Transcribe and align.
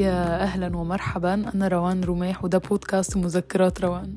يا 0.00 0.42
أهلا 0.42 0.76
ومرحبا 0.76 1.34
أنا 1.54 1.68
روان 1.68 2.04
رماح 2.04 2.44
وده 2.44 2.58
بودكاست 2.58 3.16
مذكرات 3.16 3.80
روان. 3.80 4.14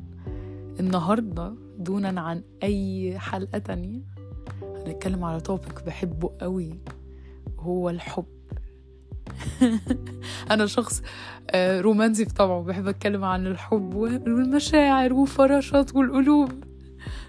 النهاردة 0.79 1.53
دونا 1.77 2.21
عن 2.21 2.43
أي 2.63 3.19
حلقة 3.19 3.57
تانية 3.57 4.01
هنتكلم 4.61 5.23
على 5.23 5.41
توبك 5.41 5.83
بحبه 5.85 6.31
قوي 6.41 6.79
هو 7.59 7.89
الحب. 7.89 8.25
أنا 10.51 10.65
شخص 10.65 11.01
آه، 11.49 11.81
رومانسي 11.81 12.25
بطبعه 12.25 12.63
بحب 12.63 12.87
أتكلم 12.87 13.23
عن 13.23 13.47
الحب 13.47 13.95
والمشاعر 13.95 15.13
والفراشات 15.13 15.95
والقلوب. 15.95 16.51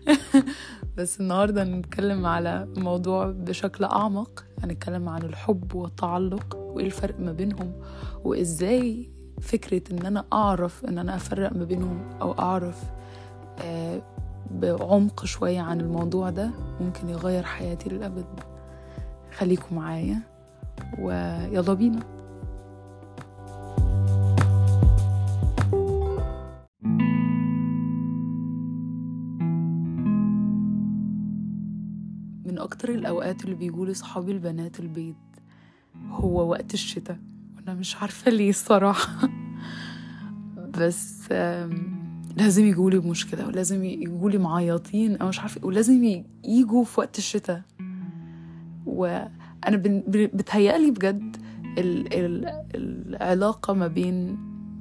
بس 0.97 1.21
النهاردة 1.21 1.63
هنتكلم 1.63 2.27
على 2.27 2.69
موضوع 2.77 3.31
بشكل 3.31 3.85
أعمق. 3.85 4.45
هنتكلم 4.65 5.09
عن 5.09 5.23
الحب 5.23 5.75
والتعلق 5.75 6.57
وإيه 6.57 6.87
الفرق 6.87 7.21
ما 7.21 7.33
بينهم 7.33 7.73
وإزاي 8.25 9.11
فكرة 9.41 9.83
إن 9.93 10.07
أنا 10.07 10.25
أعرف 10.33 10.85
إن 10.85 10.99
أنا 10.99 11.17
أفرق 11.17 11.53
ما 11.53 11.65
بينهم 11.65 12.11
أو 12.23 12.33
أعرف 12.33 12.83
آه، 13.63 14.03
بعمق 14.51 15.25
شوية 15.25 15.61
عن 15.61 15.81
الموضوع 15.81 16.31
ده 16.31 16.51
ممكن 16.81 17.09
يغير 17.09 17.43
حياتي 17.43 17.89
للأبد. 17.91 18.25
خليكم 19.39 19.77
معايا 19.77 20.21
ويلا 20.99 21.75
بينا. 21.75 22.01
من 32.85 32.91
أكتر 32.91 33.01
الأوقات 33.01 33.45
اللي 33.45 33.55
بيجولي 33.55 33.95
صحابي 33.95 34.33
البنات 34.33 34.81
البيت 34.81 35.17
هو 36.11 36.51
وقت 36.51 36.75
الشتاء. 36.75 37.19
وأنا 37.57 37.75
مش 37.75 37.97
عارفة 37.97 38.31
ليه 38.31 38.51
الصراحة. 38.51 39.29
بس 40.79 41.33
لازم 42.37 42.65
يجولي 42.65 42.99
بمشكلة 42.99 43.47
ولازم 43.47 43.85
يجولي 43.85 44.39
معيطين 44.39 45.17
أو 45.17 45.29
مش 45.29 45.41
عارفة 45.41 45.67
ولازم 45.67 46.25
يجوا 46.45 46.85
في 46.85 47.01
وقت 47.01 47.19
الشتاء. 47.19 47.63
وأنا 48.87 49.83
بتهيألي 50.07 50.91
بجد 50.91 51.37
ال 51.79 52.15
ال 52.15 52.65
العلاقة 52.75 53.75
ما 53.75 53.87
بين 53.87 54.39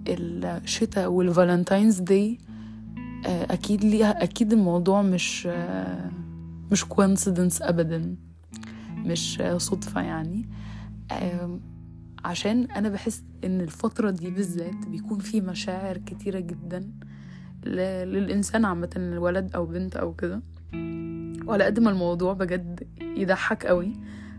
الشتاء 0.07 1.11
والفالنتاينز 1.11 1.99
داي 1.99 2.37
آه، 3.25 3.53
أكيد 3.53 3.83
ليها 3.83 4.23
أكيد 4.23 4.53
الموضوع 4.53 5.01
مش 5.01 5.47
آه، 5.51 6.11
مش 6.73 6.85
كوينسيدنس 6.85 7.61
أبدا 7.61 8.15
مش 8.95 9.43
صدفة 9.57 10.01
يعني. 10.01 10.49
عشان 12.25 12.63
أنا 12.71 12.89
بحس 12.89 13.23
إن 13.43 13.61
الفترة 13.61 14.11
دي 14.11 14.29
بالذات 14.29 14.87
بيكون 14.87 15.19
في 15.19 15.41
مشاعر 15.41 15.97
كتيرة 15.97 16.39
جدا 16.39 16.91
للإنسان 17.65 18.65
عامة 18.65 18.89
الولد 18.95 19.55
أو 19.55 19.65
بنت 19.65 19.95
أو 19.95 20.13
كده. 20.13 20.41
وعلى 21.45 21.63
قد 21.63 21.79
ما 21.79 21.89
الموضوع 21.89 22.33
بجد 22.33 22.87
يضحك 23.01 23.65
قوي 23.65 23.93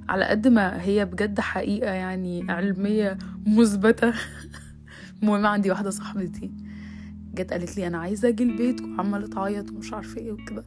على 0.09 0.25
قد 0.25 0.49
ما 0.49 0.83
هي 0.83 1.05
بجد 1.05 1.41
حقيقة 1.41 1.93
يعني 1.93 2.51
علمية 2.51 3.19
مثبتة. 3.47 4.13
المهم 5.23 5.47
عندي 5.47 5.71
واحدة 5.71 5.91
صاحبتي 5.91 6.51
جت 7.35 7.53
قالت 7.53 7.77
لي 7.77 7.87
أنا 7.87 7.99
عايزة 7.99 8.29
أجي 8.29 8.45
البيت 8.45 8.83
وعمالة 8.83 9.27
تعيط 9.27 9.71
ومش 9.71 9.93
عارفة 9.93 10.21
إيه 10.21 10.33
وكده. 10.33 10.65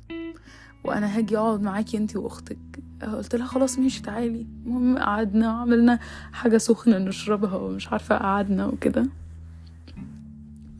وأنا 0.83 1.17
هاجي 1.17 1.37
أقعد 1.37 1.61
معاكي 1.61 1.97
أنتي 1.97 2.17
وأختك. 2.17 2.57
قلت 3.01 3.35
لها 3.35 3.47
خلاص 3.47 3.79
ماشي 3.79 4.01
تعالي. 4.01 4.47
المهم 4.65 4.97
قعدنا 4.97 5.47
عملنا 5.47 5.99
حاجة 6.31 6.57
سخنة 6.57 6.97
نشربها 6.97 7.55
ومش 7.55 7.87
عارفة 7.91 8.17
قعدنا 8.17 8.65
وكده. 8.65 9.07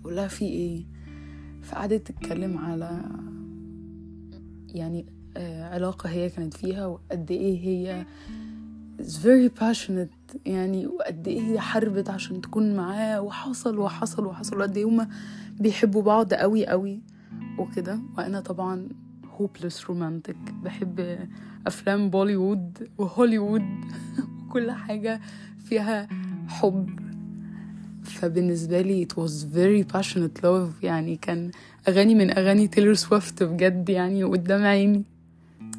لها 0.06 0.28
في 0.28 0.46
إيه؟ 0.46 0.84
فقعدت 1.64 2.12
تتكلم 2.12 2.58
على 2.58 3.02
يعني 4.74 5.06
آه، 5.38 5.74
علاقة 5.74 6.10
هي 6.10 6.30
كانت 6.30 6.54
فيها 6.54 6.86
وقد 6.86 7.32
إيه 7.32 7.60
هي 7.60 8.06
is 9.02 9.12
very 9.24 9.62
passionate 9.62 10.38
يعني 10.46 10.88
وقد 10.88 11.28
إيه 11.28 11.42
هي 11.42 11.60
حاربت 11.60 12.10
عشان 12.10 12.42
تكون 12.42 12.76
معاه. 12.76 13.22
وحصل 13.22 13.78
وحصل 13.80 14.26
وحصل 14.26 14.58
وقد 14.60 14.78
إيه 14.78 14.86
هما 14.86 15.08
بيحبوا 15.60 16.02
بعض 16.02 16.34
قوي 16.34 16.68
قوي 16.68 17.02
وكده. 17.60 18.00
وأنا 18.18 18.40
طبعا 18.40 18.90
hopeless 19.38 19.88
romantic. 19.90 20.52
بحب 20.64 21.18
أفلام 21.68 22.10
بوليوود 22.10 22.90
وهوليوود 22.98 23.66
وكل 24.42 24.72
حاجة 24.72 25.22
فيها 25.66 26.08
حب. 26.48 27.00
فبالنسبة 28.04 28.82
لي 28.82 29.08
it 29.08 29.16
was 29.24 29.32
very 29.32 29.96
passionate 29.98 30.42
love. 30.44 30.84
يعني 30.84 31.16
كان 31.16 31.52
أغاني 31.88 32.16
من 32.16 32.32
أغاني 32.38 32.68
تيلر 32.68 32.94
سويفت 32.94 33.44
بجد 33.44 33.90
يعني 33.90 34.24
قدام 34.24 34.64
عيني. 34.64 35.04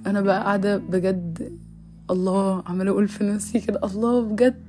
أنا 0.06 0.20
بقى 0.20 0.44
قاعدة 0.44 0.76
بجد 0.76 1.58
الله 2.10 2.62
عمالة 2.66 2.90
أقول 2.90 3.08
في 3.08 3.24
نفسي 3.24 3.60
كده 3.60 3.80
الله 3.84 4.20
بجد. 4.22 4.68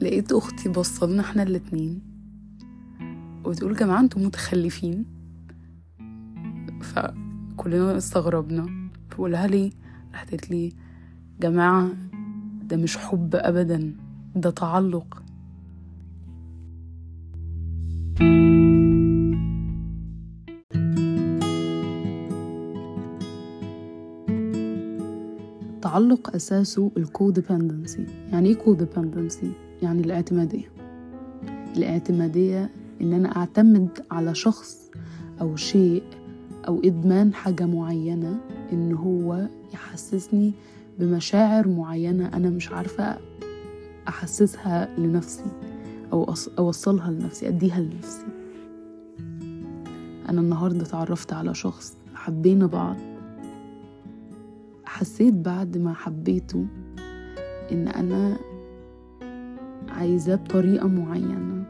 لقيت 0.00 0.32
أختي 0.32 0.68
بصلنا 0.68 1.22
إحنا 1.22 1.42
الاتنين 1.42 2.00
وتقول 3.44 3.76
جماعة 3.76 4.00
أنتوا 4.00 4.22
متخلفين. 4.22 5.04
فكلنا 7.64 7.96
استغربنا. 7.96 8.66
بقولها 9.10 9.46
ليه 9.46 9.70
راحت 10.12 10.30
قالت 10.30 10.50
لي 10.50 10.72
جماعة 11.40 11.88
ده 12.62 12.76
مش 12.76 12.96
حب 12.96 13.34
أبدا 13.34 13.96
ده 14.36 14.50
تعلق. 14.50 15.22
التعلق 25.74 26.34
أساسه 26.34 26.90
ال 26.96 27.05
codependency 27.05 28.06
يعني 28.32 28.48
إيه 28.48 28.54
codependency؟ 28.54 29.52
يعني 29.82 30.00
الاعتمادية. 30.02 30.68
الاعتمادية 31.76 32.70
إن 33.00 33.12
أنا 33.12 33.36
أعتمد 33.36 33.88
على 34.10 34.34
شخص 34.34 34.90
أو 35.40 35.56
شيء 35.56 36.02
أو 36.68 36.80
إدمان 36.84 37.34
حاجة 37.34 37.66
معينة 37.66 38.40
إن 38.72 38.92
هو 38.92 39.48
يحسسني 39.74 40.52
بمشاعر 40.98 41.68
معينة 41.68 42.28
أنا 42.28 42.50
مش 42.50 42.70
عارفة 42.72 43.16
أحسسها 44.08 44.88
لنفسي 44.98 45.44
أو 46.12 46.34
أوصلها 46.58 47.10
لنفسي 47.10 47.48
أديها 47.48 47.80
لنفسي. 47.80 48.26
أنا 50.28 50.40
النهاردة 50.40 50.82
اتعرفت 50.82 51.32
على 51.32 51.54
شخص 51.54 51.96
حبينا 52.14 52.66
بعض. 52.66 52.96
حسيت 54.84 55.34
بعد 55.34 55.78
ما 55.78 55.94
حبيته 55.94 56.66
إن 57.72 57.88
أنا 57.88 58.36
عايزاه 59.88 60.36
بطريقة 60.36 60.88
معينة 60.88 61.64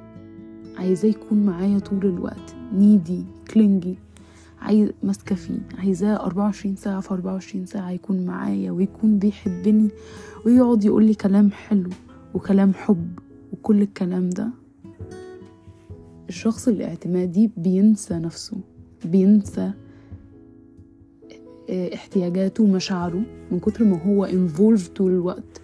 عايزاه 0.77 1.09
يكون 1.09 1.47
معايا 1.47 1.79
طول 1.79 2.07
الوقت. 2.07 2.55
نيدي 2.73 3.25
كلينجي 3.55 3.99
عايز 4.65 4.91
ماسكة 5.03 5.35
فيه 5.35 5.59
عايزاه 5.79 6.17
24 6.17 6.77
ساعة 6.77 7.01
في 7.01 7.11
24 7.11 7.67
ساعة 7.67 7.91
يكون 7.91 8.27
معايا 8.27 8.71
ويكون 8.71 9.19
بيحبني 9.19 9.89
ويقعد 10.47 10.85
يقول 10.85 11.05
لي 11.05 11.15
كلام 11.15 11.51
حلو 11.51 11.91
وكلام 12.35 12.75
حب 12.75 13.19
وكل 13.53 13.83
الكلام 13.83 14.31
ده. 14.31 14.49
الشخص 16.29 16.69
الاعتمادي 16.69 17.51
بينسى 17.57 18.15
نفسه 18.15 18.57
بينسى 19.05 19.73
احتياجاته 21.71 22.65
ومشاعره 22.65 23.23
من 23.51 23.61
كتر 23.61 23.85
ما 23.85 24.03
هو 24.03 24.29
involved 24.29 24.89
طول 24.89 25.13
الوقت. 25.13 25.61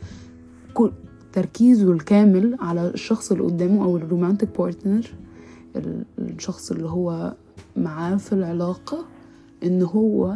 تركيزه 1.33 1.93
الكامل 1.93 2.57
على 2.61 2.89
الشخص 2.89 3.33
اللي 3.33 3.45
قدامه 3.45 3.85
أو 3.85 3.97
الرومانتك 3.97 4.59
بارتنر 4.59 5.07
الشخص 6.19 6.71
اللي 6.73 6.89
هو 6.89 7.35
معاه 7.77 8.17
في 8.17 8.33
العلاقة 8.33 9.05
إن 9.65 9.83
هو 9.83 10.35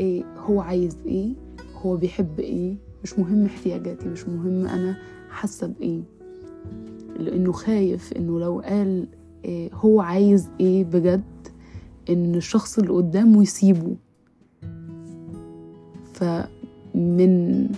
إيه 0.00 0.24
هو 0.36 0.60
عايز 0.60 0.96
إيه 1.06 1.32
هو 1.74 1.96
بيحب 1.96 2.40
إيه. 2.40 2.76
مش 3.04 3.18
مهم 3.18 3.44
احتياجاتي 3.44 4.08
مش 4.08 4.28
مهم 4.28 4.66
أنا 4.66 4.96
حاسة 5.30 5.66
بإيه. 5.66 6.02
لأنه 7.18 7.52
خايف 7.52 8.12
إنه 8.12 8.40
لو 8.40 8.60
قال 8.60 9.06
إيه 9.44 9.70
هو 9.72 10.00
عايز 10.00 10.48
إيه 10.60 10.84
بجد 10.84 11.22
إن 12.10 12.34
الشخص 12.34 12.78
اللي 12.78 12.92
قدامه 12.92 13.42
يسيبه. 13.42 13.96
فمن 16.14 17.68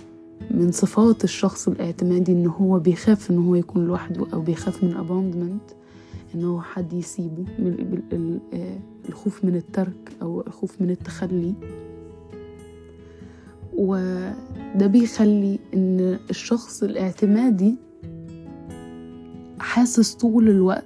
من 0.51 0.71
صفات 0.71 1.23
الشخص 1.23 1.67
الاعتمادي 1.67 2.31
إن 2.31 2.47
هو 2.47 2.79
بيخاف 2.79 3.31
إن 3.31 3.37
هو 3.37 3.55
يكون 3.55 3.85
لوحده 3.85 4.25
أو 4.33 4.41
بيخاف 4.41 4.83
من 4.83 4.93
abandonment 4.93 5.80
ان 6.35 6.43
هو 6.43 6.61
حد 6.61 6.93
يسيبه 6.93 7.45
من 7.59 8.39
آه، 8.53 8.79
الخوف 9.09 9.45
من 9.45 9.55
الترك 9.55 10.11
أو 10.21 10.41
الخوف 10.47 10.81
من 10.81 10.89
التخلي. 10.89 11.53
وده 13.73 14.87
بيخلي 14.87 15.59
إن 15.73 16.19
الشخص 16.29 16.83
الاعتمادي 16.83 17.75
حاسس 19.59 20.13
طول 20.13 20.49
الوقت 20.49 20.83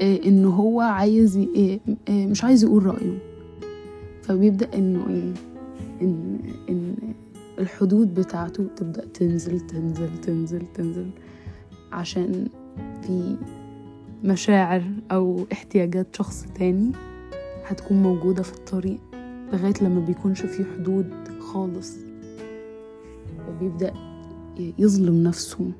آه، 0.00 0.20
ان 0.26 0.44
هو 0.44 0.80
عايز 0.80 1.36
آه، 2.08 2.26
مش 2.26 2.44
عايز 2.44 2.64
يقول 2.64 2.86
رأيه. 2.86 3.18
فبيبدأ 4.22 4.68
إنه 4.74 5.08
إيه 5.08 5.34
ان 6.02 6.38
إن 6.68 6.94
الحدود 7.58 8.14
بتاعته 8.14 8.66
تبدأ 8.76 9.04
تنزل 9.04 9.60
تنزل 9.60 10.20
تنزل 10.20 10.62
تنزل 10.74 11.10
عشان 11.92 12.48
في 13.02 13.36
مشاعر 14.24 14.82
أو 15.10 15.46
احتياجات 15.52 16.16
شخص 16.16 16.46
تاني 16.54 16.92
هتكون 17.64 18.02
موجودة 18.02 18.42
في 18.42 18.52
الطريق 18.54 19.00
لغاية 19.52 19.74
لما 19.82 20.00
بيكونش 20.00 20.42
في 20.42 20.64
حدود 20.64 21.10
خالص. 21.40 21.96
وبيبدأ 23.48 23.92
يظلم 24.78 25.22
نفسه. 25.22 25.72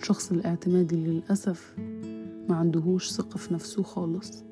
الشخص 0.00 0.32
الاعتمادي 0.32 0.96
للأسف 0.96 1.74
ما 2.48 2.56
عندهوش 2.56 3.10
ثقة 3.10 3.36
في 3.36 3.54
نفسه 3.54 3.82
خالص. 3.82 4.44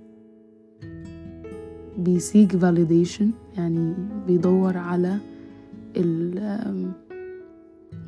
بيسيك 1.98 2.52
validation 2.52 3.24
يعني 3.56 3.94
بيدور 4.26 4.76
على 4.76 5.18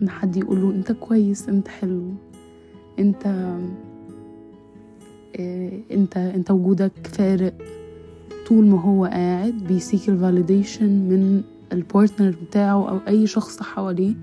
إن 0.02 0.08
حد 0.10 0.36
يقوله 0.36 0.70
إنت 0.70 0.92
كويس 0.92 1.48
إنت 1.48 1.68
حلو 1.68 2.02
إنت 2.98 3.26
آه، 5.36 5.70
إنت 5.92 6.16
إنت 6.16 6.50
وجودك 6.50 6.92
فارق. 7.06 7.54
طول 8.48 8.64
ما 8.66 8.80
هو 8.80 9.04
قاعد 9.04 9.52
بي 9.68 9.81
seek 9.81 10.08
ال 10.08 10.15
validation 10.15 10.84
من 10.88 11.42
ال 11.72 11.80
partner 11.80 12.34
بتاعه 12.48 12.88
أو 12.90 12.98
أي 13.08 13.26
شخص 13.26 13.62
حواليه 13.62 14.14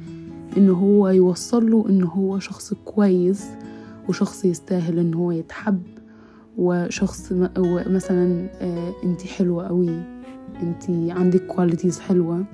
إن 0.58 0.70
هو 0.70 1.10
يوصل 1.10 1.72
له 1.72 1.86
إن 1.90 2.04
هو 2.04 2.40
شخص 2.40 2.74
كويس 2.86 3.46
وشخص 4.10 4.46
يستاهل 4.46 5.00
إن 5.00 5.14
هو 5.14 5.32
يتحب 5.32 5.82
وشخص 6.58 7.32
م- 7.32 7.48
ومثلا 7.58 8.50
آه، 8.62 8.94
حلوة 9.38 9.68
قوي 9.68 10.02
إنتي 10.64 11.12
عندك 11.12 11.46
qualities 11.46 12.00
حلوة. 12.00 12.46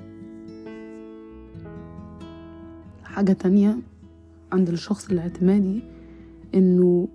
حاجة 3.18 3.32
تانية 3.32 3.78
عند 4.52 4.68
الشخص 4.68 5.10
الاعتمادي 5.10 5.80
إنه 6.54 7.08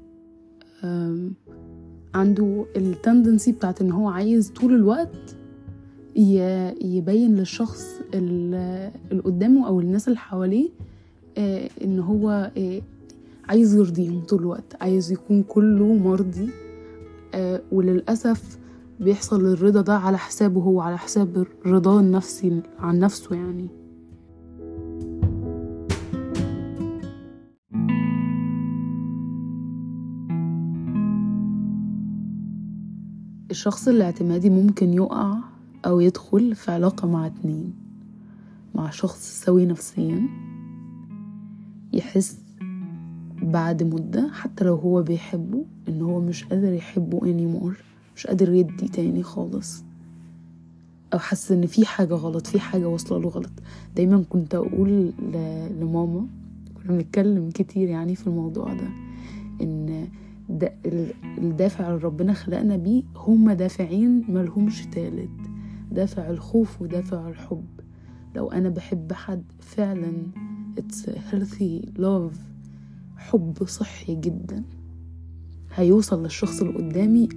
عنده 2.15 2.65
التندنسي 2.75 3.51
بتاعت 3.51 3.81
إن 3.81 3.91
هو 3.91 4.09
عايز 4.09 4.49
طول 4.51 4.73
الوقت 4.75 5.35
يبين 6.15 7.35
للشخص 7.35 7.85
ال- 8.13 8.91
اللي 9.11 9.21
قدامه 9.23 9.67
أو 9.67 9.79
الناس 9.79 10.07
اللي 10.07 10.19
حواليه 10.19 10.69
آه، 11.37 11.69
إن 11.83 11.99
هو 11.99 12.51
آه، 12.57 12.81
عايز 13.49 13.75
يرضيهم 13.75 14.21
طول 14.21 14.39
الوقت 14.39 14.75
عايز 14.81 15.11
يكون 15.11 15.43
كله 15.43 15.93
مرضي 15.93 16.49
آه، 17.33 17.61
وللأسف 17.71 18.57
بيحصل 18.99 19.45
الرضا 19.45 19.81
ده 19.81 19.93
على 19.97 20.17
حسابه 20.17 20.61
هو 20.61 20.81
على 20.81 20.97
حساب 20.97 21.45
الرضا 21.65 21.99
النفسي 21.99 22.61
عن 22.79 22.99
نفسه 22.99 23.35
يعني. 23.35 23.67
الشخص 33.53 33.87
الاعتمادي 33.87 34.49
ممكن 34.49 34.93
يقع 34.93 35.37
أو 35.85 35.99
يدخل 35.99 36.55
في 36.55 36.71
علاقة 36.71 37.07
مع 37.07 37.27
اتنين 37.27 37.73
مع 38.75 38.89
شخص 38.89 39.43
سوي 39.45 39.65
نفسيا 39.65 40.27
يحس 41.93 42.37
بعد 43.41 43.83
مدة 43.83 44.29
حتى 44.33 44.63
لو 44.63 44.75
هو 44.75 45.01
بيحبه 45.01 45.65
إن 45.89 46.01
هو 46.01 46.19
مش 46.21 46.43
قادر 46.43 46.73
يحبه 46.73 47.19
anymore 47.19 47.75
مش 48.15 48.27
قادر 48.27 48.53
يدي 48.53 48.87
تاني 48.87 49.23
خالص. 49.23 49.83
أو 51.13 51.19
حاسس 51.19 51.51
إن 51.51 51.65
في 51.65 51.85
حاجة 51.85 52.13
غلط 52.13 52.47
في 52.47 52.59
حاجة 52.59 52.87
واصلة 52.87 53.19
له 53.19 53.29
غلط. 53.29 53.51
دايما 53.95 54.23
كنت 54.29 54.55
أقول 54.55 55.13
لماما 55.81 56.27
كنا 56.77 56.97
بنتكلم 56.97 57.49
كتير 57.49 57.89
يعني 57.89 58.15
في 58.15 58.27
الموضوع 58.27 58.73
ده 58.73 58.87
إن 59.61 60.07
ده 60.49 60.73
ال- 60.85 61.13
الدافع 61.37 61.87
اللي 61.87 62.03
ربنا 62.03 62.33
خلقنا 62.33 62.75
بيه 62.77 63.03
هما 63.15 63.53
دافعين 63.53 64.23
ملهمش 64.31 64.85
تالت. 64.85 65.29
دافع 65.91 66.29
الخوف 66.29 66.81
ودافع 66.81 67.29
الحب. 67.29 67.65
لو 68.35 68.51
أنا 68.51 68.69
بحب 68.69 69.13
حد 69.13 69.43
فعلا 69.59 70.13
it's 70.79 71.09
healthy 71.09 71.89
love 71.99 72.37
حب 73.17 73.57
صحي 73.67 74.15
جدا. 74.15 74.63
هيوصل 75.75 76.23
للشخص 76.23 76.61
اللي 76.61 76.73
قدامي 76.73 77.29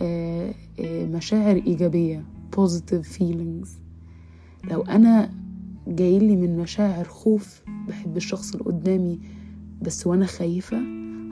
آه، 0.00 0.54
آه، 0.80 1.06
مشاعر 1.06 1.56
إيجابية 1.56 2.24
positive 2.56 3.04
feelings. 3.18 3.68
لو 4.70 4.82
أنا 4.82 5.30
جايلي 5.88 6.36
من 6.36 6.58
مشاعر 6.58 7.04
خوف 7.04 7.62
بحب 7.88 8.16
الشخص 8.16 8.52
اللي 8.52 8.64
قدامي 8.64 9.20
بس 9.82 10.06
وأنا 10.06 10.26
خايفة 10.26 10.76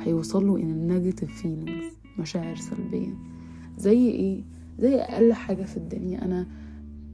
هيوصل 0.00 0.46
له 0.46 0.56
إن 0.56 0.88
negative 1.12 1.42
feelings 1.42 2.20
مشاعر 2.20 2.56
سلبية. 2.56 3.14
زي 3.78 4.08
إيه؟ 4.10 4.42
زي 4.78 4.94
أقل 4.94 5.32
حاجة 5.32 5.62
في 5.64 5.76
الدنيا 5.76 6.24
أنا 6.24 6.46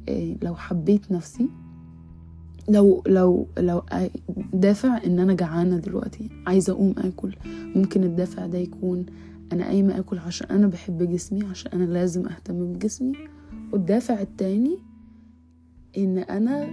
آه، 0.08 0.36
لو 0.42 0.54
حبيت 0.54 1.12
نفسي 1.12 1.48
لو 2.68 3.02
لو 3.06 3.46
لو 3.58 3.82
دافع 4.52 5.04
إن 5.06 5.18
أنا 5.18 5.34
جعانة 5.34 5.76
دلوقتي 5.78 6.28
عايزة 6.46 6.72
أقوم 6.72 6.94
آكل. 6.98 7.36
ممكن 7.76 8.04
الدافع 8.04 8.46
ده 8.46 8.58
يكون 8.58 9.06
أنا 9.52 9.64
قايمة 9.64 9.98
آكل 9.98 10.18
عشان 10.18 10.46
أنا 10.50 10.66
بحب 10.66 11.02
جسمي 11.10 11.42
عشان 11.46 11.72
أنا 11.72 11.84
لازم 11.92 12.26
أهتم 12.26 12.72
بجسمي. 12.72 13.12
والدافع 13.72 14.20
التاني 14.20 14.78
إن 15.98 16.18
أنا 16.18 16.68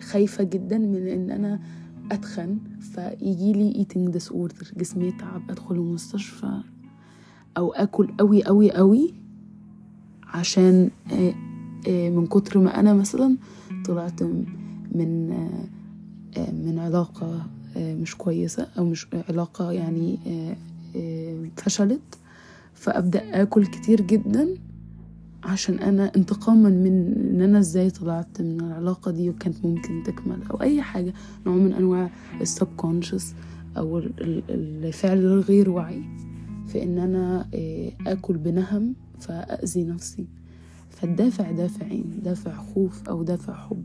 خايفة 0.00 0.44
جدا 0.44 0.78
من 0.78 1.08
إن 1.08 1.30
أنا 1.30 1.60
أتخن 2.12 2.58
فيجي 2.80 3.52
لي 3.52 3.84
eating 3.84 4.12
disorder 4.18 4.78
جسمي 4.78 5.06
يتعب 5.06 5.50
أدخل 5.50 5.74
المستشفى 5.74 6.60
أو 7.56 7.72
آكل 7.72 8.08
قوي 8.18 8.44
قوي 8.44 8.72
قوي 8.72 9.14
عشان 10.24 10.90
آه، 11.12 11.34
آه، 11.88 12.10
من 12.10 12.26
كتر 12.26 12.58
ما 12.58 12.80
أنا 12.80 12.94
مثلا 12.94 13.36
طلعت 13.84 14.22
من 14.92 15.32
آه، 16.36 16.50
من 16.52 16.78
علاقة 16.78 17.46
مش 17.76 18.16
كويسة 18.16 18.68
أو 18.78 18.84
مش 18.84 19.06
علاقة 19.28 19.72
يعني 19.72 20.18
فشلت 21.56 22.18
فأبدأ 22.74 23.42
آكل 23.42 23.66
كتير 23.66 24.00
جدا. 24.00 24.48
عشان 25.46 25.78
أنا 25.78 26.12
انتقاما 26.16 26.68
من 26.70 27.12
إن 27.30 27.40
أنا 27.40 27.58
إزاي 27.58 27.90
طلعت 27.90 28.40
من 28.40 28.60
العلاقة 28.60 29.10
دي 29.10 29.30
وكانت 29.30 29.56
ممكن 29.64 30.02
تكمل 30.06 30.38
أو 30.50 30.60
أي 30.62 30.82
حاجة 30.82 31.12
نوع 31.46 31.54
من 31.56 31.72
أنواع 31.72 32.10
ال 32.40 32.47
subconscious 32.47 33.34
أو 33.76 33.98
ال- 33.98 34.12
ال- 34.20 34.84
الفعل 34.84 35.18
الغير 35.18 35.70
واعي. 35.70 36.02
في 36.66 36.82
إن 36.82 36.98
أنا 36.98 37.46
آه، 37.54 37.92
آكل 38.06 38.36
بنهم 38.36 38.94
فأذي 39.20 39.84
نفسي. 39.84 40.26
فالدافع 40.90 41.50
دافعين 41.50 42.04
دافع 42.24 42.56
خوف 42.74 43.08
أو 43.08 43.22
دافع 43.22 43.54
حب. 43.54 43.84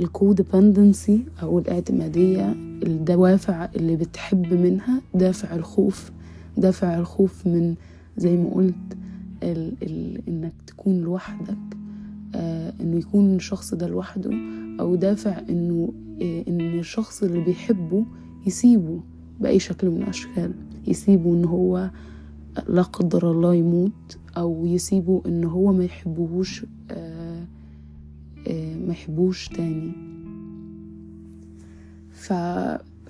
ال 0.00 0.10
codependency 0.10 1.24
أو 1.42 1.58
الاعتمادية 1.58 2.52
الدوافع 2.82 3.68
اللي 3.76 3.96
بتحب 3.96 4.54
منها 4.54 5.00
دافع 5.14 5.54
الخوف. 5.56 6.10
دافع 6.56 6.98
الخوف 6.98 7.46
من 7.46 7.74
زي 8.16 8.36
ما 8.36 8.50
قلت 8.54 8.96
ال 9.42 9.72
ال 9.82 10.20
إنك 10.28 10.52
تكون 10.66 11.00
لوحدك 11.00 11.58
آه 12.34 12.72
إنه 12.80 12.98
يكون 12.98 13.34
الشخص 13.34 13.74
ده 13.74 13.86
لوحده 13.88 14.30
أو 14.80 14.94
دافع 14.94 15.38
إنه 15.48 15.92
آه 16.22 16.44
إن 16.48 16.60
الشخص 16.78 17.22
اللي 17.22 17.40
بيحبه 17.40 18.04
يسيبه 18.46 19.00
بأي 19.40 19.58
شكل 19.58 19.90
من 19.90 20.02
الأشكال 20.02 20.52
يسيبه 20.86 21.34
إن 21.34 21.44
هو 21.44 21.90
لا 22.68 22.82
قدر 22.82 23.30
الله 23.30 23.54
يموت 23.54 24.18
أو 24.36 24.66
يسيبه 24.66 25.22
إن 25.26 25.44
هو 25.44 25.72
ما 25.72 25.84
يحبهوش 25.84 26.66
آه، 26.90 27.44
ما 28.86 28.92
يحبوش 28.92 29.48
تاني. 29.48 29.92
ف... 32.12 32.32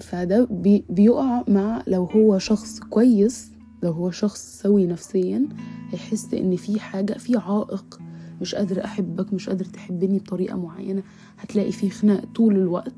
فده 0.00 0.44
بي... 0.50 0.84
بيقع 0.90 1.44
مع 1.48 1.82
لو 1.86 2.04
هو 2.04 2.38
شخص 2.38 2.80
كويس 2.80 3.50
لو 3.82 3.92
هو 3.92 4.10
شخص 4.10 4.60
سوي 4.62 4.86
نفسيا 4.86 5.48
هيحس 5.90 6.34
إن 6.34 6.56
في 6.56 6.80
حاجة 6.80 7.12
في 7.12 7.36
عائق 7.36 8.00
مش 8.40 8.54
قادر 8.54 8.84
أحبك 8.84 9.32
مش 9.32 9.48
قادر 9.48 9.64
تحبني 9.64 10.18
بطريقة 10.18 10.56
معينة. 10.56 11.02
هتلاقي 11.38 11.72
في 11.72 11.90
خناق 11.90 12.24
طول 12.34 12.56
الوقت 12.56 12.92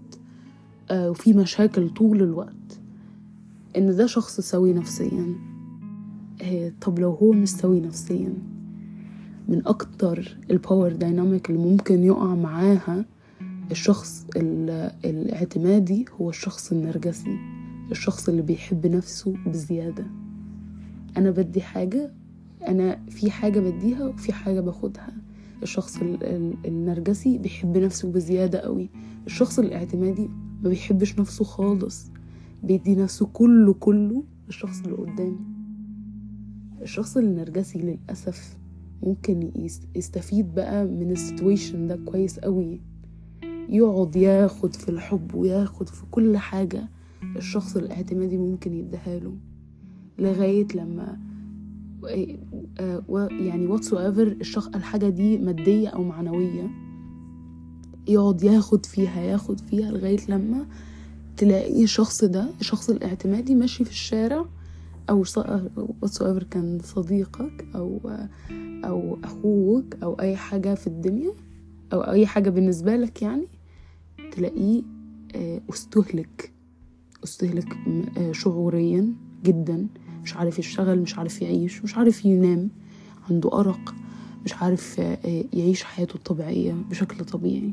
آه، 0.91 1.11
وفي 1.11 1.33
مشاكل 1.33 1.91
طول 1.91 2.23
الوقت. 2.23 2.81
إن 3.77 3.97
ده 3.97 4.07
شخص 4.07 4.41
سوي 4.41 4.73
نفسيا. 4.73 5.35
آه، 6.43 6.73
طب 6.81 6.99
لو 6.99 7.11
هو 7.11 7.33
مش 7.33 7.49
سوي 7.49 7.81
نفسيا 7.81 8.35
من 9.49 9.67
أكتر 9.67 10.37
ال 10.50 10.58
power 10.58 10.92
dynamic 10.92 11.50
اللي 11.51 11.61
ممكن 11.61 12.05
يقع 12.05 12.35
معاها 12.35 13.05
الشخص 13.71 14.27
الاعتمادي 15.05 16.05
هو 16.21 16.31
الشخص 16.31 16.73
النرجسي 16.73 17.39
الشخص 17.91 18.29
اللي 18.29 18.43
بيحب 18.43 18.87
نفسه 18.87 19.35
بزيادة. 19.47 20.07
أنا 21.16 21.31
بدي 21.31 21.61
حاجة 21.61 22.12
أنا 22.69 23.04
في 23.11 23.31
حاجة 23.31 23.61
بديها 23.61 24.04
وفي 24.07 24.33
حاجة 24.33 24.61
باخدها. 24.61 25.12
الشخص 25.62 25.99
النرجسي 26.64 27.38
بيحب 27.38 27.78
نفسه 27.78 28.12
بزيادة 28.12 28.59
قوي. 28.59 28.90
الشخص 29.26 29.59
الاعتمادي 29.59 30.28
ما 30.62 30.69
بيحبش 30.69 31.19
نفسه 31.19 31.45
خالص. 31.45 32.11
بيدي 32.62 32.95
نفسه 32.95 33.26
كله 33.33 33.73
كله 33.75 34.25
للشخص 34.47 34.81
اللي 34.83 34.97
قدامه 34.97 35.37
الشخص 36.83 37.16
النرجسي 37.16 37.78
للأسف 37.78 38.59
ممكن 39.02 39.50
يستفيد 39.97 40.54
بقى 40.54 40.85
من 40.85 41.11
ال 41.11 41.18
situation 41.18 41.87
ده 41.87 41.97
كويس 41.97 42.38
قوي. 42.38 42.81
يقعد 43.69 44.16
ياخد 44.16 44.75
في 44.75 44.88
الحب 44.88 45.35
وياخد 45.35 45.88
في 45.88 46.02
كل 46.11 46.37
حاجة 46.37 46.88
الشخص 47.37 47.76
الاعتمادي 47.76 48.38
ممكن 48.38 48.73
يديهاله 48.75 49.33
لغاية 50.19 50.66
لما 50.75 51.19
يعني 53.31 53.66
whatever 53.92 54.26
الشخص 54.40 54.66
الحاجة 54.66 55.09
دي 55.09 55.38
مادية 55.38 55.88
أو 55.88 56.02
معنوية 56.02 56.71
يقعد 58.09 58.42
ياخد 58.42 58.87
فيها 58.87 59.21
ياخد 59.21 59.61
فيها 59.61 59.90
لغاية 59.90 60.21
لما 60.28 60.66
تلاقي 61.37 61.85
الشخص 61.85 62.25
ده 62.25 62.50
الشخص 62.61 62.90
الاعتمادي 62.90 63.54
ماشي 63.54 63.85
في 63.85 63.90
الشارع 63.90 64.45
whatever 66.02 66.42
كان 66.42 66.78
صديقك 66.83 67.66
أو 67.75 68.00
أو 68.85 69.19
أخوك 69.25 69.97
أو 70.02 70.14
أي 70.21 70.37
حاجة 70.37 70.75
في 70.75 70.87
الدنيا 70.87 71.33
أو 71.92 72.00
أي 72.00 72.26
حاجة 72.26 72.50
بالنسبة 72.50 72.97
لك 72.97 73.23
يعني 73.23 73.47
تلاقيه 74.33 74.83
آه، 75.35 75.61
أستهلك 75.71 76.52
أستهلك 77.25 77.76
آه، 78.19 78.33
شعوريا 78.33 79.14
جدا. 79.44 79.87
مش 80.25 80.37
عارف 80.37 80.58
يشتغل 80.58 80.99
مش 81.00 81.18
عارف 81.18 81.42
يعيش 81.42 81.84
مش 81.84 81.96
عارف 81.96 82.25
ينام. 82.25 82.68
عنده 83.30 83.61
أرق 83.61 83.94
مش 84.44 84.54
عارف 84.54 85.00
آه، 85.00 85.44
يعيش 85.52 85.82
حياته 85.82 86.14
الطبيعية 86.14 86.75
بشكل 86.90 87.25
طبيعي. 87.25 87.72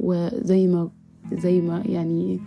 وزي 0.00 0.66
ما 0.66 0.90
زي 1.32 1.60
ما 1.60 1.82
يعني 1.86 2.40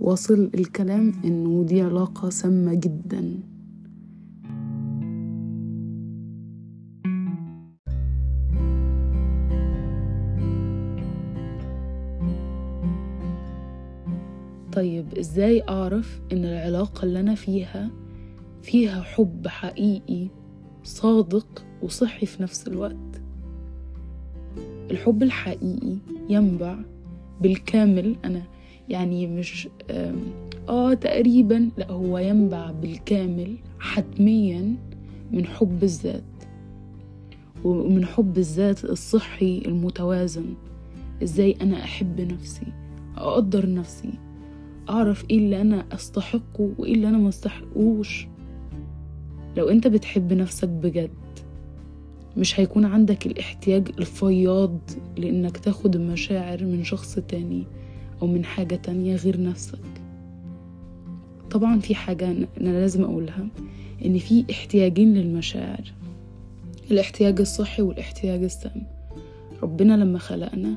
وصل 0.00 0.50
الكلام 0.54 1.12
إنه 1.24 1.64
دي 1.64 1.82
علاقة 1.82 2.30
سامة 2.30 2.74
جدا. 2.74 3.34
طيب 14.80 15.18
إزاي 15.18 15.62
أعرف 15.68 16.20
إن 16.32 16.44
العلاقة 16.44 17.04
اللي 17.04 17.20
أنا 17.20 17.34
فيها 17.34 17.90
فيها 18.62 19.02
حب 19.02 19.48
حقيقي 19.48 20.28
صادق 20.84 21.64
وصحي 21.82 22.26
في 22.26 22.42
نفس 22.42 22.68
الوقت؟ 22.68 23.22
الحب 24.90 25.22
الحقيقي 25.22 25.96
ينبع 26.28 26.78
بالكامل. 27.40 28.16
أنا 28.24 28.42
يعني 28.88 29.26
مش 29.26 29.68
آه 30.68 30.94
تقريبا 30.94 31.70
لا 31.78 31.90
هو 31.90 32.18
ينبع 32.18 32.70
بالكامل 32.70 33.56
حتميا 33.78 34.76
من 35.32 35.46
حب 35.46 35.82
الذات 35.82 36.44
ومن 37.64 38.04
حب 38.04 38.38
الذات 38.38 38.84
الصحي 38.84 39.62
المتوازن. 39.66 40.54
إزاي 41.22 41.56
أنا 41.60 41.84
أحب 41.84 42.20
نفسي 42.20 42.66
أقدر 43.16 43.74
نفسي؟ 43.74 44.29
أعرف 44.90 45.24
إيه 45.30 45.38
اللي 45.38 45.60
أنا 45.60 45.84
أستحقه 45.92 46.70
وإيه 46.78 46.94
اللي 46.94 47.08
أنا 47.08 47.18
ما 47.18 47.28
أستحقوش. 47.28 48.26
لو 49.56 49.68
أنت 49.68 49.86
بتحب 49.86 50.32
نفسك 50.32 50.68
بجد 50.68 51.10
مش 52.36 52.60
هيكون 52.60 52.84
عندك 52.84 53.26
الاحتياج 53.26 53.88
الفياض 53.98 54.78
لإنك 55.16 55.56
تاخد 55.56 55.96
المشاعر 55.96 56.64
من 56.64 56.84
شخص 56.84 57.14
تاني 57.14 57.64
أو 58.22 58.26
من 58.26 58.44
حاجة 58.44 58.74
تانية 58.74 59.16
غير 59.16 59.42
نفسك. 59.42 59.78
طبعا 61.50 61.78
في 61.78 61.94
حاجة 61.94 62.30
أنا 62.30 62.46
لازم 62.60 63.04
أقولها 63.04 63.48
إن 64.04 64.18
في 64.18 64.44
احتياجين 64.50 65.14
للمشاعر 65.14 65.92
الاحتياج 66.90 67.40
الصحي 67.40 67.82
والاحتياج 67.82 68.42
السام 68.42 68.86
ربنا 69.62 69.96
لما 69.96 70.18
خلقنا 70.18 70.74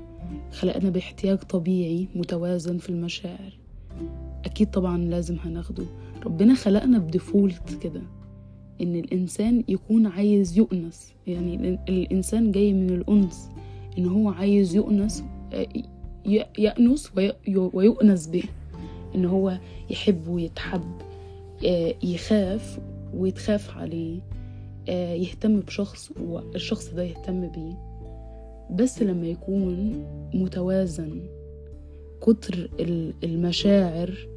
خلقنا 0.52 0.90
باحتياج 0.90 1.38
طبيعي 1.38 2.08
متوازن 2.16 2.78
في 2.78 2.90
المشاعر. 2.90 3.63
أكيد 4.46 4.72
طبعا 4.72 4.98
لازم 4.98 5.38
هناخده. 5.40 5.84
ربنا 6.26 6.54
خلقنا 6.54 6.98
بديفولت 6.98 7.78
كده 7.82 8.02
إن 8.82 8.96
الإنسان 8.96 9.64
يكون 9.68 10.08
عايز 10.08 10.58
يؤنس. 10.58 11.14
يعني 11.28 11.80
الإنسان 11.90 12.52
جاي 12.52 12.74
من 12.74 12.90
الأنس 12.90 13.50
إن 13.98 14.06
هو 14.06 14.30
عايز 14.30 14.76
يؤنس 14.76 15.24
يأنس 16.60 17.12
ويؤنس 17.48 18.28
به. 18.28 18.44
إن 19.16 19.26
هو 19.26 19.58
يحب 19.90 20.28
ويتحب 20.28 20.92
يخاف 22.04 22.80
ويتخاف 23.16 23.78
عليه 23.78 24.20
يهتم 24.88 25.60
بشخص 25.60 26.12
والشخص 26.22 26.90
ده 26.94 27.04
يهتم 27.04 27.48
بيه. 27.48 27.94
بس 28.72 29.02
لما 29.02 29.28
يكون 29.28 30.04
متوازن 30.34 31.22
كتر 32.24 32.70
المشاعر 33.24 34.28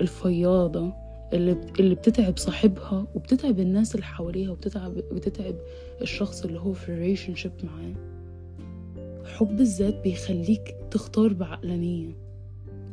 الفياضة 0.00 0.92
اللي 1.32 1.56
اللي 1.80 1.94
بتتعب 1.94 2.38
صاحبها 2.38 3.06
وبتتعب 3.14 3.60
الناس 3.60 3.94
اللي 3.94 4.06
حواليها 4.06 4.50
وبتتعب 4.50 4.94
بتتعب 4.94 5.54
الشخص 6.02 6.44
اللي 6.44 6.60
هو 6.60 6.72
في 6.72 6.94
relationship 6.94 7.52
معاه. 7.64 7.94
حب 9.24 9.60
الذات 9.60 10.02
بيخليك 10.02 10.76
تختار 10.90 11.32
بعقلانية. 11.32 12.16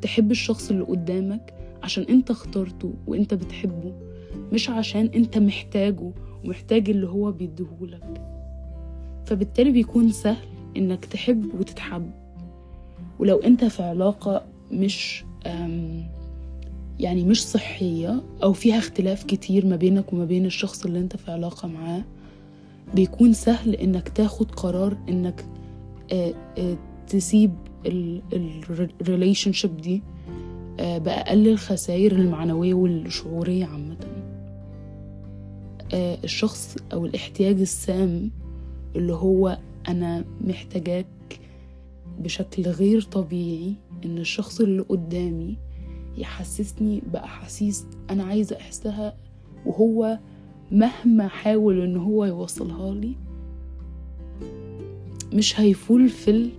تحب 0.01 0.31
الشخص 0.31 0.71
اللي 0.71 0.83
قدامك 0.83 1.53
عشان 1.83 2.03
انت 2.03 2.31
اخترته 2.31 2.93
وانت 3.07 3.33
بتحبه 3.33 3.93
مش 4.53 4.69
عشان 4.69 5.05
انت 5.05 5.37
محتاجه 5.37 6.11
ومحتاج 6.45 6.89
اللي 6.89 7.07
هو 7.07 7.31
بيديهولك. 7.31 8.21
فبالتالي 9.25 9.71
بيكون 9.71 10.11
سهل 10.11 10.47
انك 10.77 11.05
تحب 11.05 11.59
وتتحب. 11.59 12.28
ولو 13.19 13.37
انت 13.37 13.65
في 13.65 13.83
علاقة 13.83 14.45
مش 14.71 15.25
يعني 16.99 17.23
مش 17.23 17.47
صحية 17.47 18.23
أو 18.43 18.53
فيها 18.53 18.77
اختلاف 18.77 19.23
كتير 19.23 19.65
ما 19.65 19.75
بينك 19.75 20.13
وما 20.13 20.25
بين 20.25 20.45
الشخص 20.45 20.85
اللي 20.85 20.99
انت 20.99 21.17
في 21.17 21.31
علاقة 21.31 21.67
معاه 21.67 22.03
بيكون 22.95 23.33
سهل 23.33 23.75
إنك 23.75 24.09
تاخد 24.09 24.51
قرار 24.51 24.97
إنك 25.09 25.45
آه، 26.11 26.33
آه، 26.57 26.77
تسيب 27.07 27.53
ال 29.01 29.51
relationship 29.51 29.77
دي 29.77 30.01
آه، 30.79 30.97
بأقل 30.97 31.47
الخسائر 31.47 32.11
المعنوية 32.11 32.73
والشعورية 32.73 33.65
عامة. 33.65 33.97
الشخص 35.93 36.77
أو 36.93 37.05
الاحتياج 37.05 37.59
السام 37.59 38.31
اللي 38.95 39.13
هو 39.13 39.57
أنا 39.87 40.25
محتاجاك 40.41 41.05
بشكل 42.19 42.63
غير 42.63 43.01
طبيعي 43.01 43.73
إن 44.05 44.17
الشخص 44.17 44.61
اللي 44.61 44.81
قدامي 44.81 45.57
يحسسني 46.17 47.01
بأحاسيس 47.13 47.85
أنا 48.09 48.23
عايزة 48.23 48.57
أحسها 48.57 49.15
وهو 49.65 50.19
مهما 50.71 51.27
حاول 51.27 51.81
إن 51.81 51.97
هو 51.97 52.25
يوصلها 52.25 52.93
لي 52.95 53.15
مش 55.33 55.59
هيفولفل 55.59 56.49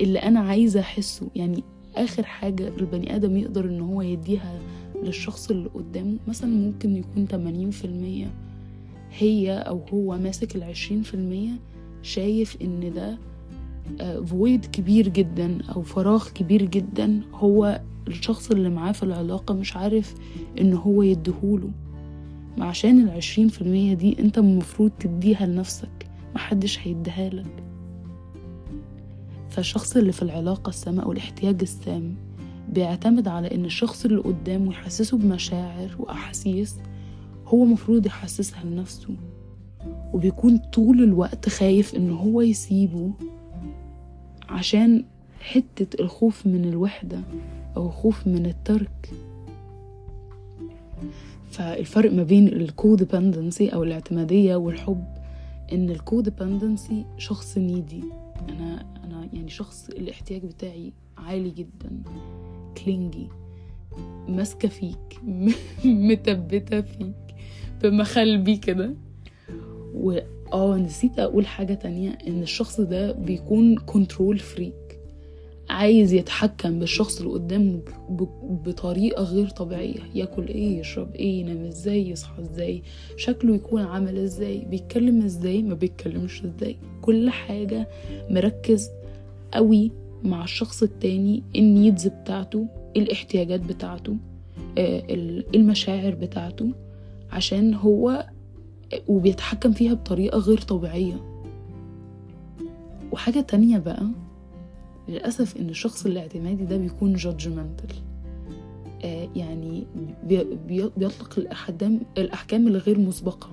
اللي 0.00 0.18
أنا 0.18 0.40
عايزة 0.40 0.80
أحسه. 0.80 1.28
يعني 1.36 1.62
آخر 1.96 2.22
حاجة 2.22 2.68
البني 2.68 3.16
آدم 3.16 3.36
يقدر 3.36 3.64
إن 3.64 3.80
هو 3.80 4.02
يديها 4.02 4.60
للشخص 5.02 5.50
اللي 5.50 5.68
قدامه 5.68 6.16
مثلا 6.28 6.50
ممكن 6.50 6.96
يكون 6.96 7.28
تمانين 7.28 7.70
في 7.70 7.84
المية 7.84 8.30
هي 9.18 9.52
أو 9.58 9.80
هو 9.92 10.18
ماسك 10.18 10.56
العشرين 10.56 11.02
في 11.02 11.14
المية 11.14 11.52
شايف 12.02 12.56
إن 12.62 12.92
ده 12.94 13.18
فويد 14.26 14.64
آه، 14.64 14.68
كبير 14.68 15.08
جدا 15.08 15.58
أو 15.76 15.82
فراغ 15.82 16.28
كبير 16.28 16.62
جدا 16.62 17.20
هو 17.34 17.80
الشخص 18.08 18.50
اللي 18.50 18.70
معاه 18.70 18.92
في 18.92 19.02
العلاقة 19.02 19.54
مش 19.54 19.76
عارف 19.76 20.14
إن 20.60 20.72
هو 20.72 21.02
يديهوله. 21.02 21.70
عشان 22.58 23.00
العشرين 23.02 23.48
في 23.48 23.62
المية 23.62 23.94
دي 23.94 24.18
أنت 24.18 24.38
المفروض 24.38 24.90
تديها 24.90 25.46
لنفسك 25.46 26.06
محدش 26.34 26.78
هيديها 26.78 27.28
لك. 27.28 27.64
فالشخص 29.50 29.96
اللي 29.96 30.12
في 30.12 30.22
العلاقة 30.22 30.68
السامة 30.68 31.02
أو 31.02 31.12
الاحتياج 31.12 31.58
السام 31.62 32.14
بيعتمد 32.68 33.28
على 33.28 33.54
إن 33.54 33.64
الشخص 33.64 34.04
اللي 34.04 34.20
قدامه 34.20 34.70
يحسسه 34.70 35.18
بمشاعر 35.18 35.96
وأحاسيس 35.98 36.76
هو 37.46 37.64
مفروض 37.64 38.06
يحسسها 38.06 38.64
لنفسه. 38.64 39.08
وبيكون 40.12 40.58
طول 40.58 41.02
الوقت 41.02 41.48
خايف 41.48 41.94
إن 41.94 42.10
هو 42.10 42.40
يسيبه 42.40 43.12
عشان 44.50 45.04
حتة 45.40 46.02
الخوف 46.02 46.46
من 46.46 46.64
الوحدة 46.64 47.20
أو 47.76 47.86
الخوف 47.86 48.26
من 48.26 48.46
الترك. 48.46 49.10
فالفرق 51.50 52.12
ما 52.12 52.22
بين 52.22 52.48
ال 52.48 52.57
codependency 52.57 53.68
أو 53.68 53.82
الاعتمادية 53.82 54.56
والحب 54.56 55.04
إن 55.72 55.90
ال 55.90 55.99
codependency 55.99 57.04
شخص 57.18 57.58
needy. 57.58 58.04
أنا 58.48 58.86
أنا 59.04 59.28
يعني 59.32 59.48
شخص 59.50 59.88
الاحتياج 59.88 60.44
بتاعي 60.44 60.92
عالي 61.18 61.50
جدا 61.50 62.02
clingy 62.84 63.28
ماسكة 64.28 64.68
فيك 64.68 65.20
متبتة 65.84 66.80
فيك 66.80 67.34
بمخلبي 67.82 68.56
كده. 68.56 68.94
و 69.94 70.18
آه 70.52 70.76
نسيت 70.76 71.18
أقول 71.18 71.46
حاجة 71.46 71.74
تانية 71.74 72.18
إن 72.28 72.42
الشخص 72.42 72.80
ده 72.80 73.12
بيكون 73.12 73.76
control 73.76 74.38
freak 74.38 74.74
عايز 75.70 76.12
يتحكم 76.12 76.78
بالشخص 76.78 77.20
اللي 77.20 77.32
قدامه 77.32 77.80
بطريقة 78.66 79.22
غير 79.22 79.48
طبيعية. 79.48 80.00
ياكل 80.14 80.48
إيه 80.48 80.78
يشرب 80.80 81.14
إيه 81.14 81.40
ينام 81.40 81.64
إزاي 81.64 82.08
يصحى 82.10 82.42
إزاي 82.42 82.82
شكله 83.16 83.54
يكون 83.54 83.82
عامل 83.82 84.18
إزاي 84.18 84.58
بيتكلم 84.70 85.22
إزاي 85.22 85.62
ما 85.62 85.74
بيتكلمش 85.74 86.42
إزاي. 86.44 86.76
كل 87.02 87.30
حاجة 87.30 87.88
مركز 88.30 88.88
قوي 89.54 89.90
مع 90.22 90.44
الشخص 90.44 90.82
التاني 90.82 91.42
النيدز 91.56 92.06
بتاعته 92.06 92.66
الاحتياجات 92.96 93.60
بتاعته 93.60 94.16
آه، 94.78 95.02
المشاعر 95.54 96.14
بتاعته 96.14 96.72
عشان 97.32 97.74
هو 97.74 98.26
وبيتحكم 99.08 99.72
فيها 99.72 99.94
بطريقة 99.94 100.38
غير 100.38 100.58
طبيعية. 100.60 101.20
وحاجة 103.12 103.40
تانية 103.40 103.78
بقى 103.78 104.06
للأسف 105.08 105.56
إن 105.56 105.68
الشخص 105.68 106.06
الاعتمادي 106.06 106.64
ده 106.64 106.76
بيكون 106.76 107.16
judgmental. 107.18 107.94
آه 109.04 109.28
يعني 109.36 109.86
بيطلق 110.96 111.34
الأحكام 111.38 112.00
الأحكام 112.18 112.68
الغير 112.68 112.98
مسبقة. 112.98 113.48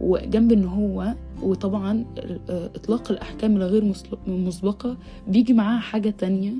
وجنب 0.00 0.52
إن 0.52 0.64
هو 0.64 1.14
وطبعا 1.42 2.04
آه، 2.50 2.66
إطلاق 2.74 3.10
الأحكام 3.10 3.56
الغير 3.56 3.94
مسبقة 4.26 4.96
بيجي 5.28 5.52
معاها 5.52 5.80
حاجة 5.80 6.10
تانية 6.10 6.52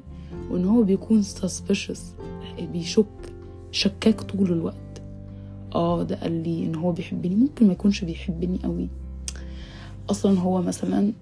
وإن 0.51 0.65
هو 0.65 0.83
بيكون 0.83 1.23
suspicious 1.23 1.99
بيشك 2.73 3.07
شكاك 3.71 4.21
طول 4.21 4.53
الوقت. 4.53 4.88
آه 5.75 6.03
ده 6.03 6.17
قال 6.17 6.43
لي 6.43 6.67
إن 6.67 6.75
هو 6.75 6.93
بيحبني. 6.93 7.35
ممكن 7.35 7.67
ما 7.67 7.73
يكونش 7.73 8.05
بيحبني 8.05 8.59
قوي. 8.65 8.89
أصلا 10.11 10.39
هو 10.41 10.63
مثلا 10.63 11.13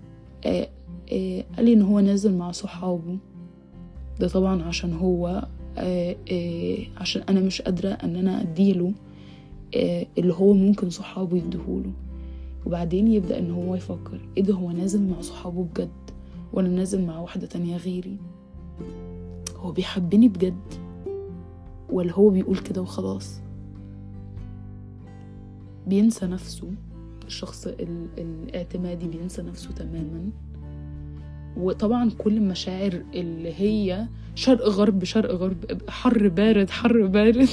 آه 0.47 0.69
آه 1.13 1.45
قال 1.57 1.65
لي 1.65 1.73
إن 1.73 1.83
هو 1.83 2.01
نازل 2.01 2.35
مع 2.37 2.53
صحابه. 2.53 3.17
ده 4.21 4.29
طبعا 4.29 4.63
عشان 4.63 4.93
هو 4.93 5.47
آه 5.79 6.17
آه 6.33 6.79
عشان 6.97 7.23
أنا 7.29 7.41
مش 7.41 7.63
قادرة 7.63 7.89
إن 7.89 8.17
أنا 8.17 8.41
أديله 8.41 8.93
آه 9.77 10.07
اللي 10.19 10.35
هو 10.35 10.53
ممكن 10.53 10.91
صحابه 10.91 11.37
يديهوله. 11.37 11.93
وبعدين 12.67 13.09
يبدأ 13.09 13.39
إن 13.39 13.51
هو 13.51 13.75
يفكر 13.75 14.21
إيه 14.37 14.43
ده 14.43 14.55
هو 14.55 14.71
نازل 14.71 15.03
مع 15.03 15.21
صحابه 15.21 15.65
بجد 15.65 15.91
ولا 16.53 16.69
نازل 16.69 17.07
مع 17.07 17.21
واحدة 17.21 17.47
تانية 17.47 17.77
غيري؟ 17.77 18.17
هو 19.57 19.73
بيحبني 19.73 20.29
بجد 20.29 20.75
ولا 21.91 22.13
هو 22.13 22.31
بيقول 22.31 22.59
كده 22.59 22.83
وخلاص؟ 22.83 23.41
بينسى 25.87 26.27
نفسه 26.27 26.71
الشخص 27.27 27.67
الاعتمادي 28.19 29.09
بينسى 29.09 29.43
نفسه 29.43 29.71
تماما. 29.71 30.31
وطبعا 31.57 32.11
كل 32.19 32.37
المشاعر 32.37 33.03
اللي 33.15 33.55
هي 33.55 34.07
شرق 34.35 34.69
غرب 34.69 35.05
شرق 35.05 35.31
غرب 35.35 35.83
حر 35.89 36.29
بارد 36.29 36.71
حر 36.71 37.07
بارد 37.07 37.49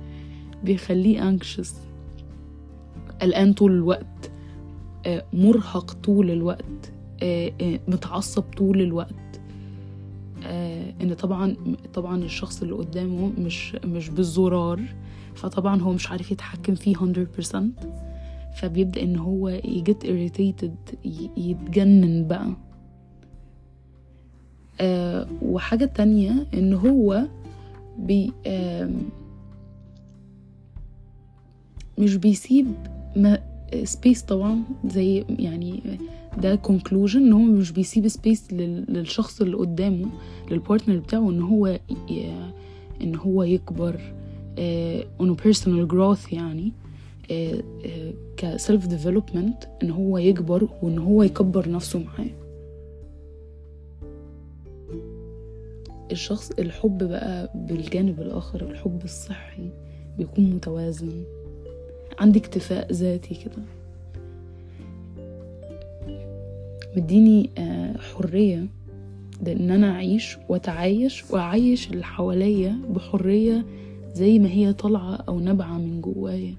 بيخليه 0.64 1.28
انكشس 1.28 1.74
قلقان 3.20 3.52
طول 3.52 3.72
الوقت 3.72 4.30
آه، 5.06 5.24
مرهق 5.32 5.92
طول 5.92 6.30
الوقت 6.30 6.92
آه، 7.22 7.52
آه، 7.60 7.80
متعصب 7.88 8.42
طول 8.42 8.80
الوقت. 8.80 9.14
إن 11.02 11.14
طبعا 11.14 11.56
طبعا 11.94 12.24
الشخص 12.24 12.62
اللي 12.62 12.74
قدامه 12.74 13.32
مش 13.38 13.74
مش 13.84 14.08
بالزرار. 14.08 14.80
فطبعا 15.36 15.80
هو 15.82 15.92
مش 15.92 16.10
عارف 16.10 16.30
يتحكم 16.32 16.74
فيه 16.74 16.94
100% 16.96 17.56
فبيبدأ 18.56 19.02
إن 19.02 19.16
هو 19.16 19.48
يجت 19.48 20.06
irritated 20.06 20.96
يتجنن 21.36 22.28
بقى. 22.28 22.48
آه 24.80 25.26
وحاجة 25.42 25.84
تانية 25.84 26.46
إن 26.54 26.74
هو 26.74 27.22
بي 27.98 28.32
آه 28.46 28.90
مش 31.98 32.16
بيسيب 32.16 32.66
space 33.84 34.22
طبعا 34.22 34.62
زي 34.86 35.24
يعني 35.28 35.82
ده 36.42 36.54
conclusion 36.54 37.20
إن 37.22 37.32
هو 37.32 37.38
مش 37.42 37.70
بيسيب 37.72 38.08
space 38.08 38.52
للشخص 38.52 39.40
اللي 39.40 39.56
قدامه 39.56 40.06
لل 40.50 40.60
partner 40.60 40.96
بتاعه 40.98 41.30
إن 41.30 41.42
هو 41.42 41.78
إن 43.02 43.14
هو 43.16 43.42
يكبر. 43.42 44.00
on 45.20 45.34
personal 45.34 45.88
growth 45.88 46.32
يعني 46.32 46.72
ك 48.36 48.46
self 48.46 48.86
development 48.86 49.64
إن 49.82 49.90
هو 49.90 50.18
يكبر 50.18 50.68
وإن 50.82 50.98
هو 50.98 51.22
يكبر 51.22 51.70
نفسه 51.70 51.98
معاه. 51.98 52.30
الشخص 56.12 56.50
الحب 56.50 56.98
بقى 57.08 57.50
بالجانب 57.54 58.20
الآخر 58.20 58.70
الحب 58.70 59.00
الصحي 59.04 59.70
بيكون 60.18 60.44
متوازن. 60.44 61.24
عندي 62.18 62.38
اكتفاء 62.38 62.92
ذاتي 62.92 63.34
كده. 63.34 63.62
مديني 66.96 67.50
آه، 67.58 67.96
حرية 67.98 68.66
لأن 69.42 69.70
أنا 69.70 69.90
أعيش 69.90 70.38
وأتعايش 70.48 71.30
وأعيش 71.30 71.90
اللي 71.90 72.04
حواليا 72.04 72.78
بحرية 72.90 73.64
زي 74.14 74.38
ما 74.38 74.48
هي 74.48 74.72
طالعة 74.72 75.14
أو 75.14 75.40
نابعة 75.40 75.78
من 75.78 76.00
جوايا. 76.00 76.56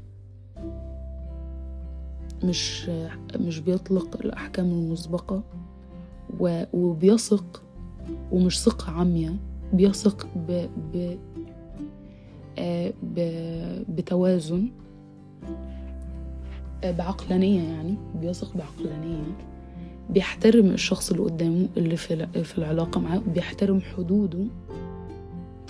مش 2.44 2.90
مش 3.36 3.60
بيطلق 3.60 4.18
الأحكام 4.26 4.66
المسبقة 4.66 5.44
وبيثق 6.74 7.64
ومش 8.32 8.62
ثقة 8.64 8.92
عمية 8.92 9.36
بيثق 9.74 10.28
ب... 10.36 10.68
ب... 10.94 11.18
آه، 12.60 12.94
ب... 13.04 13.20
بتوازن 13.90 14.72
آه، 16.84 16.92
بعقلانية 16.92 17.62
يعني 17.62 17.96
بيثق 18.22 18.58
بعقلانية. 18.58 19.38
بيحترم 20.10 20.66
الشخص 20.66 21.12
اللي 21.12 21.24
قدامه 21.24 21.68
اللي 21.78 21.98
في 22.44 22.58
العلاقة 22.58 23.02
معاه 23.02 23.22
بيحترم 23.34 23.82
حدوده. 23.82 24.46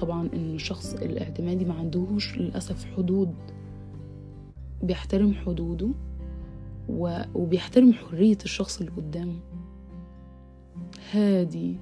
طبعا 0.04 0.30
إن 0.34 0.56
الشخص 0.56 0.94
الاعتمادي 0.94 1.66
ما 1.66 1.74
عندهوش 1.74 2.38
للأسف 2.38 2.86
حدود. 2.98 3.34
بيحترم 4.84 5.34
حدوده. 5.34 5.90
وبيحترم 7.36 7.94
حرية 7.94 8.38
الشخص 8.46 8.80
اللي 8.80 8.92
قدامه. 8.92 9.34
هادي. 11.12 11.76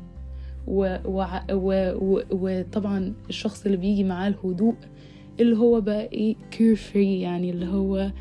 وطبعا 0.67 1.45
و... 1.51 1.93
و... 2.01 2.21
و... 2.31 2.63
الشخص 3.29 3.65
اللي 3.65 3.77
بيجي 3.77 4.03
معاه 4.03 4.27
الهدوء 4.27 4.75
اللي 5.39 5.57
هو 5.57 5.81
بقى 5.81 6.05
إيه 6.11 6.35
carefree 6.51 7.21
يعني 7.21 7.49
اللي 7.49 7.67
هو 7.67 8.11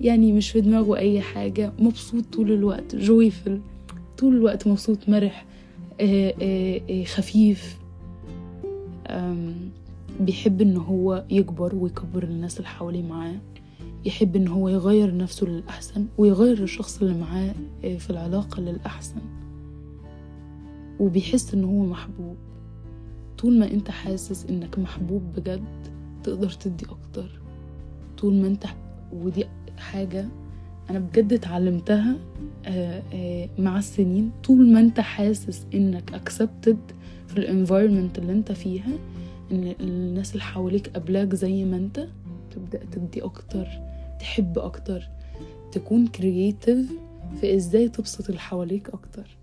يعني 0.00 0.32
مش 0.32 0.50
في 0.50 0.60
دماغه 0.60 0.96
أي 0.96 1.20
حاجة 1.20 1.72
مبسوط 1.78 2.24
طول 2.32 2.52
الوقت 2.52 2.96
joyful 2.96 3.60
طول 4.18 4.36
الوقت 4.36 4.66
مبسوط 4.66 5.08
مرح 5.08 5.46
آه 6.00 6.34
آه 6.42 6.80
آه 6.90 7.04
خفيف. 7.04 7.77
بيحب 10.20 10.60
ان 10.60 10.76
هو 10.76 11.24
يكبر 11.30 11.74
ويكبر 11.74 12.22
الناس 12.22 12.56
اللي 12.56 12.68
حواليه 12.68 13.02
معاه. 13.02 13.36
يحب 14.04 14.36
ان 14.36 14.48
هو 14.48 14.68
يغير 14.68 15.16
نفسه 15.16 15.46
للأحسن 15.46 16.06
ويغير 16.18 16.62
الشخص 16.62 17.02
اللي 17.02 17.14
معاه 17.18 17.54
آه، 17.84 17.96
في 17.96 18.10
العلاقة 18.10 18.60
للأحسن. 18.60 19.20
وبيحس 21.00 21.54
ان 21.54 21.64
هو 21.64 21.84
محبوب. 21.84 22.36
طول 23.38 23.58
ما 23.58 23.70
أنت 23.70 23.90
حاسس 23.90 24.46
إنك 24.46 24.78
محبوب 24.78 25.22
بجد 25.36 25.64
تقدر 26.24 26.50
تدي 26.50 26.86
أكتر. 26.86 27.40
طول 28.18 28.34
ما 28.34 28.46
أنت 28.48 28.64
ودي 29.12 29.44
حاجة 29.78 30.28
أنا 30.90 30.98
بجد 30.98 31.32
اتعلمتها 31.32 32.16
آه، 32.66 33.02
آه، 33.14 33.48
مع 33.58 33.78
السنين. 33.78 34.30
طول 34.44 34.72
ما 34.72 34.80
أنت 34.80 35.00
حاسس 35.00 35.66
إنك 35.74 36.10
accepted 36.16 36.76
في 37.28 37.36
الانفايرمنت 37.38 38.18
اللي 38.18 38.32
أنت 38.32 38.52
فيها 38.52 38.98
إن 39.52 39.74
الناس 39.80 40.32
اللي 40.32 40.42
حواليك 40.42 40.88
قبلاك 40.88 41.34
زي 41.34 41.64
ما 41.64 41.76
أنت 41.76 42.06
تبدأ 42.50 42.80
تدي 42.92 43.22
أكتر 43.22 43.66
تحب 44.20 44.58
أكتر 44.58 45.08
تكون 45.72 46.06
كرييتيف 46.06 46.92
في 47.40 47.56
إزاي 47.56 47.88
تبسط 47.88 48.28
اللي 48.28 48.40
حواليك 48.40 48.88
أكتر. 48.88 49.36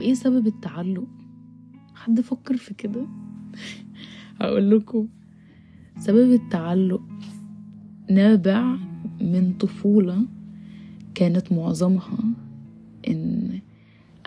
طب 0.00 0.04
إيه 0.04 0.14
سبب 0.14 0.46
التعلق؟ 0.46 1.06
حد 1.94 2.20
فكر 2.20 2.56
في 2.56 2.74
كده؟ 2.74 3.06
هقول 4.40 4.70
لكم. 4.70 5.08
سبب 5.98 6.32
التعلق 6.32 7.02
نابع 8.10 8.76
من 9.20 9.52
طفولة 9.60 10.26
كانت 11.14 11.52
معظمها 11.52 12.18
إن 13.08 13.60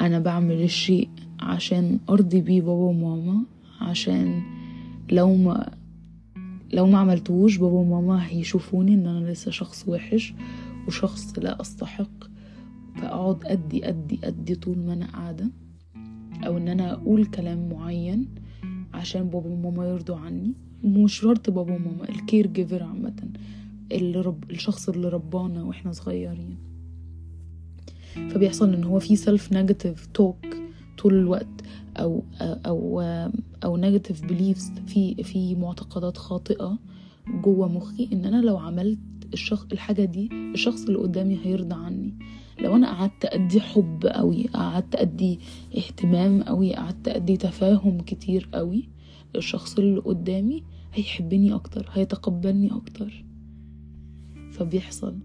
أنا 0.02 0.20
بعمل 0.20 0.64
الشيء 0.64 1.10
عشان 1.40 2.00
أرضي 2.10 2.42
بيه 2.42 2.62
بابا 2.62 2.84
وماما 2.84 3.44
عشان 3.82 4.42
لو 5.12 5.36
ما 5.36 5.72
لو 6.74 6.88
ما 6.88 6.98
عملتهوش 6.98 7.58
بابا 7.58 7.76
وماما 7.76 8.28
هيشوفوني 8.28 8.94
إن 8.94 9.08
أنا 9.08 9.32
لسه 9.32 9.52
شخص 9.52 9.86
وحش 9.88 10.34
وشخص 10.88 11.40
لا 11.40 11.62
أستحق 11.62 12.24
فأقعد 12.96 13.46
أدي 13.46 13.90
أدي 13.90 14.20
أدي 14.24 14.56
طول 14.56 14.78
ما 14.78 14.94
أنا 14.94 15.06
قاعدة. 15.06 15.63
أو 16.48 16.58
إن 16.58 16.68
أنا 16.68 16.94
أقول 16.94 17.26
كلام 17.26 17.70
معين 17.70 18.26
عشان 18.94 19.24
بابا 19.30 19.48
وماما 19.50 19.88
يرضوا 19.88 20.16
عني. 20.16 20.54
مش 20.84 21.14
شرط 21.14 21.50
بابا 21.50 21.76
وماما 21.76 22.10
ال 22.10 22.48
caregiver 22.48 22.84
عامة 22.84 23.14
اللي 23.92 24.22
رب 24.22 24.52
الشخص 24.52 24.90
اللي 24.90 25.10
ربانا 25.10 25.64
وإحنا 25.64 25.92
صغيرين. 25.92 26.58
فبيحصل 28.30 28.74
إن 28.74 28.84
هو 28.84 29.00
في 29.00 29.16
self 29.16 29.54
negative 29.54 30.06
talk 30.06 30.46
طول 30.98 31.14
الوقت 31.14 31.62
أو 31.98 32.24
أو 32.42 33.02
أو 33.64 33.78
negative 33.78 34.26
beliefs 34.26 34.72
في 34.88 35.24
في 35.24 35.56
معتقدات 35.56 36.18
خاطئة 36.18 36.78
جوه 37.44 37.68
مخي 37.68 38.10
إن 38.14 38.26
أنا 38.26 38.42
لو 38.42 38.58
عملت 38.58 39.00
الشخص 39.34 39.66
الحاجة 39.72 40.06
دي 40.06 40.30
الشخص 40.54 40.86
اللي 40.86 40.98
قدامي 41.00 41.40
هيرضى 41.44 41.76
عني. 41.76 42.14
لو 42.60 42.76
أنا 42.76 42.88
قعدت 42.94 43.26
أدي 43.26 43.62
حب 43.62 44.06
قوي 44.06 44.48
قعدت 44.48 44.96
أدي 44.96 45.40
اهتمام 45.78 46.44
قوي 46.44 46.76
قعدت 46.76 47.08
أدي 47.08 47.38
تفاهم 47.38 48.02
كتير 48.02 48.50
قوي 48.54 48.90
الشخص 49.36 49.80
اللي 49.80 50.00
قدامي 50.00 50.64
هيحبني 50.94 51.54
أكتر 51.54 51.90
هيتقبلني 51.94 52.72
أكتر. 52.72 53.26
فبيحصل 54.52 55.20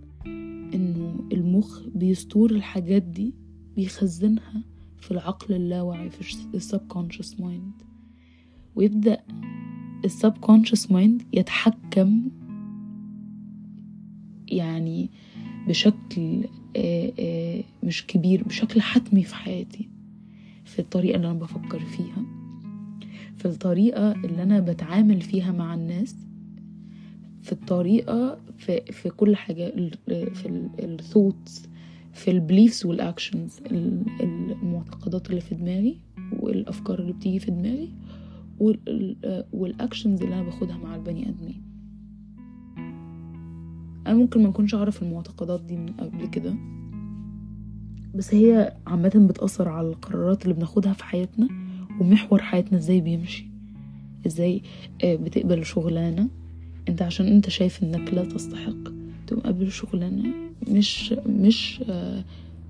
إنه 0.75 1.29
المخ 1.33 1.83
بي 1.95 2.11
store 2.11 2.51
الحاجات 2.51 3.03
دي 3.03 3.35
بيخزنها 3.77 4.63
في 4.99 5.11
العقل 5.11 5.55
اللاواعي 5.55 6.11
في 6.11 6.55
ال 6.55 6.62
subconscious 6.62 7.41
mind. 7.41 7.73
ويبدأ 8.77 9.19
ال 10.05 10.12
subconscious 10.12 10.91
mind 10.93 11.23
يتحكم 11.33 12.31
يعني 14.49 15.11
بشكل 15.69 16.45
مش 17.83 18.07
كبير 18.07 18.45
بشكل 18.45 18.81
حتمي 18.81 19.23
في 19.23 19.35
حياتي 19.35 19.89
في 20.65 20.79
الطريقة 20.79 21.17
اللي 21.17 21.27
أنا 21.31 21.39
بفكر 21.39 21.81
فيها 21.81 22.25
في 23.37 23.47
الطريقة 23.47 24.13
اللي 24.13 24.43
أنا 24.43 24.61
بتعامل 24.61 25.21
فيها 25.21 25.53
مع 25.53 25.75
الناس 25.75 26.17
في 27.43 27.53
الطريقة 27.53 28.39
في, 28.59 28.81
في 28.81 29.11
كل 29.11 29.37
حاجة 29.37 29.73
في 30.09 30.69
ال 30.79 30.89
thoughts 30.89 31.69
في 32.13 32.31
ال 32.31 32.38
beliefs 32.38 32.87
وال 32.87 33.03
actions 33.03 33.61
المعتقدات 34.21 35.31
اللي 35.31 35.41
في 35.41 35.55
دماغي 35.55 35.97
والأفكار 36.41 36.99
اللي 36.99 37.13
بتيجي 37.13 37.39
في 37.39 37.51
دماغي 37.51 37.93
والاكشنز 39.53 40.23
اللي 40.23 40.35
أنا 40.35 40.43
باخدها 40.43 40.77
مع 40.77 40.97
البني 40.97 41.29
آدمين. 41.29 41.63
أنا 44.09 44.17
ممكن 44.17 44.43
ما 44.43 44.49
أكونش 44.49 44.75
أعرف 44.75 45.03
المعتقدات 45.03 45.61
دي 45.61 45.77
من 45.77 45.93
قبل 45.93 46.27
كده. 46.27 46.55
بس 48.15 48.35
هي 48.35 48.75
عامة 48.87 49.27
بتأثر 49.29 49.69
على 49.69 49.89
القرارات 49.89 50.43
اللي 50.43 50.55
بناخدها 50.55 50.93
في 50.93 51.05
حياتنا 51.05 51.49
ومحور 52.01 52.43
حياتنا 52.43 52.79
إزاي 52.79 53.01
بيمشي. 53.01 53.47
إزاي 54.27 54.63
بتقبل 55.05 55.65
شغلانة. 55.67 56.29
أنت 56.89 57.03
عشان 57.03 57.27
أنت 57.27 57.49
شايف 57.49 57.83
إنك 57.83 58.15
لا 58.15 58.25
تستحق 58.25 58.89
تقوم 59.27 59.41
قبل 59.41 59.73
شغلانة 59.73 60.35
مش 60.69 61.13
مش 61.27 61.83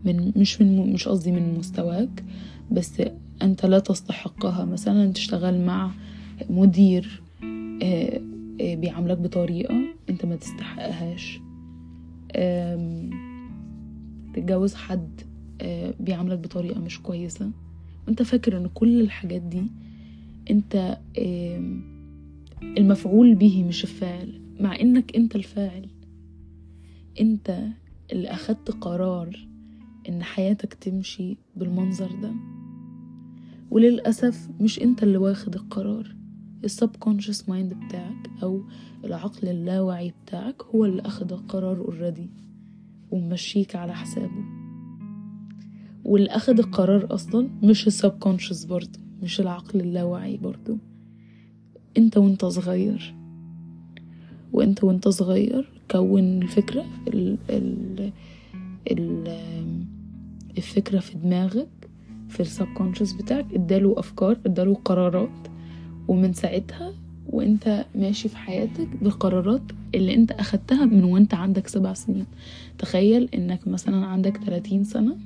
من 0.04 0.32
مش 0.36 0.62
من 0.62 0.92
مش 0.92 1.08
قصدي 1.08 1.32
من 1.32 1.54
مستواك 1.58 2.24
بس 2.70 3.02
أنت 3.42 3.66
لا 3.66 3.78
تستحقها. 3.78 4.64
مثلا 4.64 5.12
تشتغل 5.12 5.60
مع 5.66 5.90
مدير 6.50 7.22
بيعاملك 8.60 9.18
بطريقة 9.18 9.74
انت 10.10 10.24
ما 10.26 10.36
تستحقهاش. 10.36 11.40
تتجوز 14.34 14.74
حد 14.74 15.20
بيعاملك 16.00 16.38
بطريقة 16.38 16.80
مش 16.80 17.02
كويسة. 17.02 17.50
وانت 18.06 18.22
فاكر 18.22 18.56
ان 18.56 18.68
كل 18.74 19.00
الحاجات 19.00 19.42
دي 19.42 19.62
انت 20.50 20.98
المفعول 22.62 23.34
به 23.34 23.64
مش 23.64 23.84
الفاعل. 23.84 24.40
مع 24.60 24.80
انك 24.80 25.16
انت 25.16 25.36
الفاعل 25.36 25.88
انت 27.20 27.66
اللي 28.12 28.28
اخدت 28.28 28.70
قرار 28.70 29.48
ان 30.08 30.22
حياتك 30.22 30.74
تمشي 30.74 31.36
بالمنظر 31.56 32.10
ده. 32.22 32.32
وللأسف 33.70 34.48
مش 34.60 34.82
انت 34.82 35.02
اللي 35.02 35.18
واخد 35.18 35.54
القرار. 35.54 36.17
ال 36.64 36.71
subconscious 36.71 37.48
mind 37.48 37.74
بتاعك 37.74 38.30
أو 38.42 38.62
العقل 39.04 39.48
اللاواعي 39.48 40.12
بتاعك 40.24 40.62
هو 40.62 40.84
اللي 40.84 41.02
أخد 41.02 41.32
القرار 41.32 41.78
already 41.78 42.30
ومشيك 43.10 43.76
على 43.76 43.94
حسابه. 43.94 44.44
واللي 46.04 46.30
أخد 46.30 46.58
القرار 46.58 47.14
أصلا 47.14 47.48
مش 47.62 47.86
ال 47.86 47.92
subconscious 47.92 48.64
برضه 48.64 48.98
مش 49.22 49.40
العقل 49.40 49.80
اللاواعي 49.80 50.36
برضه 50.36 50.78
أنت 51.98 52.16
وأنت 52.16 52.44
صغير 52.44 53.14
وأنت 54.52 54.84
وأنت 54.84 55.08
صغير 55.08 55.68
كون 55.90 56.42
الفكرة 56.42 56.84
ال 57.08 57.38
ال 57.50 58.12
ال 58.90 59.28
الفكرة 60.58 60.98
في 60.98 61.18
دماغك 61.18 61.90
في 62.28 62.40
السبكونشس 62.40 63.12
بتاعك 63.12 63.46
اداله 63.54 63.94
أفكار 63.98 64.38
اداله 64.46 64.74
قرارات 64.74 65.48
ومن 66.08 66.32
ساعتها 66.32 66.92
وانت 67.30 67.84
ماشي 67.94 68.28
في 68.28 68.36
حياتك 68.36 68.88
بالقرارات 69.02 69.62
اللي 69.94 70.14
انت 70.14 70.32
اخدتها 70.32 70.84
من 70.84 71.04
وانت 71.04 71.34
عندك 71.34 71.68
سبع 71.68 71.92
سنين. 71.92 72.26
تخيل 72.78 73.28
انك 73.34 73.68
مثلا 73.68 74.06
عندك 74.06 74.36
30 74.36 74.84
سنة 74.84 75.16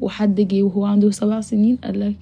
وحد 0.00 0.40
جه 0.40 0.62
وهو 0.62 0.84
عنده 0.84 1.10
سبع 1.10 1.40
سنين 1.40 1.76
قالك 1.76 2.16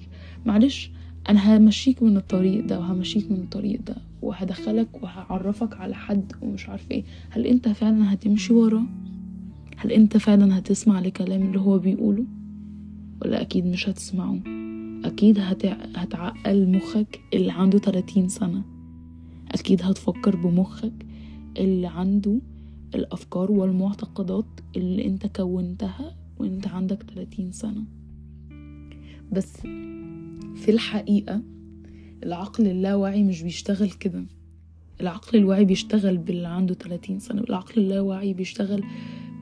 معلش 0.45 0.91
أنا 1.29 1.57
همشيك 1.57 2.03
من 2.03 2.17
الطريق 2.17 2.65
ده 2.65 2.79
وهمشيك 2.79 3.31
من 3.31 3.37
الطريق 3.37 3.79
ده 3.87 3.95
وهدخلك 4.21 5.03
وهعرفك 5.03 5.73
على 5.77 5.95
حد 5.95 6.31
ومش 6.41 6.69
عارف 6.69 6.91
إيه. 6.91 7.03
هل 7.29 7.45
انت 7.45 7.67
فعلا 7.69 8.13
هتمشي 8.13 8.53
وراه؟ 8.53 8.83
هل 9.77 9.91
انت 9.91 10.17
فعلا 10.17 10.57
هتسمع 10.57 10.99
لكلام 10.99 11.41
اللي 11.41 11.59
هو 11.59 11.77
بيقوله؟ 11.79 12.23
ولا 13.21 13.41
أكيد 13.41 13.65
مش 13.65 13.89
هتسمعه؟ 13.89 14.39
هتع... 15.39 15.73
هتعقل 15.95 16.69
مخك 16.69 17.19
اللي 17.33 17.51
عنده 17.51 17.79
30 17.79 18.27
سنة. 18.29 18.63
أكيد 19.51 19.81
هتفكر 19.83 20.35
بمخك 20.35 21.05
اللي 21.57 21.87
عنده 21.87 22.39
الأفكار 22.95 23.51
والمعتقدات 23.51 24.45
اللي 24.75 25.05
أنت 25.05 25.27
كونتها 25.27 26.15
وأنت 26.37 26.67
عندك 26.67 27.03
30 27.15 27.51
سنة. 27.51 27.83
بس 29.31 29.57
في 30.55 30.69
الحقيقة 30.69 31.41
العقل 32.23 32.67
اللاواعي 32.67 33.23
مش 33.23 33.41
بيشتغل 33.41 33.91
كده. 33.91 34.25
العقل 35.01 35.37
الواعي 35.37 35.65
بيشتغل 35.65 36.17
باللي 36.17 36.47
عنده 36.47 36.73
30 36.73 37.19
سنة 37.19 37.41
العقل 37.41 37.81
اللاواعي 37.81 38.33
بيشتغل 38.33 38.83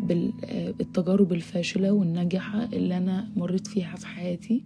بالتجارب 0.04 1.34
الفاشلة 1.34 1.92
والناجحة 1.92 2.64
اللي 2.64 2.98
أنا 2.98 3.30
مريت 3.36 3.68
فيها 3.68 3.96
في 3.96 4.08
حياتي. 4.08 4.64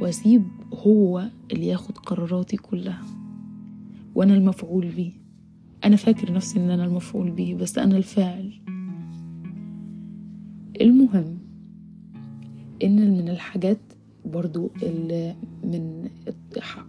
وأسيب 0.00 0.44
هو 0.72 1.30
اللي 1.52 1.66
ياخد 1.66 1.98
قراراتي 1.98 2.56
كلها. 2.56 3.02
وأنا 4.14 4.34
المفعول 4.34 4.88
بيه. 4.88 5.12
أنا 5.84 5.96
فاكر 5.96 6.32
نفسي 6.32 6.58
إن 6.58 6.70
أنا 6.70 6.84
المفعول 6.84 7.30
بيه 7.30 7.54
بس 7.54 7.78
أنا 7.78 7.96
الفاعل. 7.96 8.52
المهم 10.80 11.38
إن 12.82 13.10
من 13.10 13.28
الحاجات 13.28 13.80
برضو 14.24 14.70
اللي 14.82 15.36
من 15.64 16.08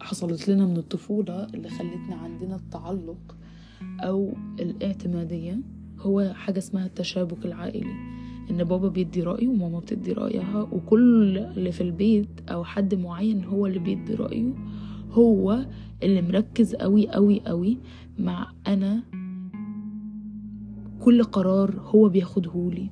حصلت 0.02 0.50
لنا 0.50 0.66
من 0.66 0.78
الطفولة 0.78 1.46
اللي 1.46 1.70
خلتنا 1.70 2.16
عندنا 2.16 2.56
التعلق 2.56 3.36
أو 4.00 4.34
الاعتمادية 4.60 5.60
هو 6.00 6.34
حاجة 6.34 6.58
اسمها 6.58 6.86
التشابك 6.86 7.46
العائلي. 7.46 8.19
إن 8.50 8.64
بابا 8.64 8.88
بيدي 8.90 9.24
رأيه 9.24 9.48
وماما 9.48 9.80
بتدي 9.80 10.14
رأيها 10.14 10.62
وكل 10.62 11.38
اللي 11.38 11.72
في 11.72 11.82
البيت 11.82 12.30
أو 12.50 12.64
حد 12.64 12.96
معين 12.96 13.44
هو 13.44 13.66
اللي 13.66 13.80
بيدي 13.80 14.14
رأيه. 14.14 14.54
هو 15.12 15.66
اللي 16.04 16.22
مركز 16.22 16.76
قوي 16.76 17.10
قوي 17.10 17.42
قوي 17.46 17.78
مع 18.20 18.52
أنا. 18.68 19.04
كل 21.00 21.24
قرار 21.24 21.80
هو 21.80 22.10
بياخدهولي 22.10 22.90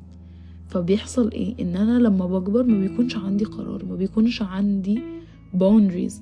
فبيحصل 0.67 1.31
إيه؟ 1.31 1.55
إن 1.59 1.75
أنا 1.75 1.99
لما 1.99 2.25
بكبر 2.25 2.63
ما 2.63 2.79
بيكونش 2.79 3.15
عندي 3.17 3.45
قرار 3.45 3.85
ما 3.85 3.95
بيكونش 3.95 4.41
عندي 4.41 5.01
boundaries 5.53 6.13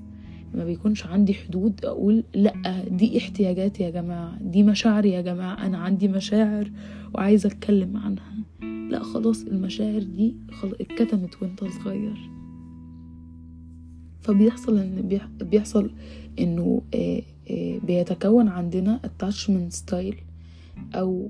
ما 0.54 0.66
بيكونش 0.66 1.06
عندي 1.06 1.34
حدود. 1.34 1.86
أقول 1.86 2.24
لأ 2.36 2.84
دي 2.92 3.18
احتياجاتي 3.18 3.84
يا 3.84 3.90
جماعة 3.90 4.44
دي 4.44 4.64
مشاعري 4.64 5.12
يا 5.12 5.22
جماعة 5.22 5.66
أنا 5.66 5.78
عندي 5.78 6.08
مشاعر 6.08 6.72
وعايزة 7.14 7.48
أتكلم 7.48 7.98
عنها. 7.98 8.36
لا 8.96 9.04
خلاص 9.04 9.44
المشاعر 9.44 10.04
دي 10.04 10.36
اتكتمت 10.64 11.42
وانت 11.42 11.64
صغير. 11.64 12.30
فبيحصل 14.22 14.78
إن 14.78 15.20
بيحصل 15.42 15.92
إنه 16.40 16.82
بيتكون 17.88 18.48
عندنا 18.48 19.00
attachment 19.06 19.74
style 19.76 20.16
أو 20.96 21.30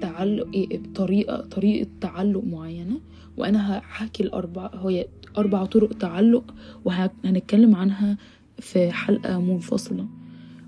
تعلق 0.00 0.48
إيه، 0.54 0.80
طريقة 0.94 1.40
طريقة 1.40 1.88
تعلق 2.00 2.44
معينة. 2.44 3.00
وأنا 3.36 3.78
هحكي 3.78 4.22
الأربع 4.22 4.70
هي 4.74 5.06
أربع 5.38 5.64
طرق 5.64 5.92
تعلق 5.98 6.54
وهنتكلم 6.84 7.74
عنها 7.74 8.16
في 8.58 8.90
حلقة 8.90 9.40
منفصلة 9.40 10.06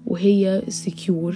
وهي 0.07 0.62
secure. 0.68 1.35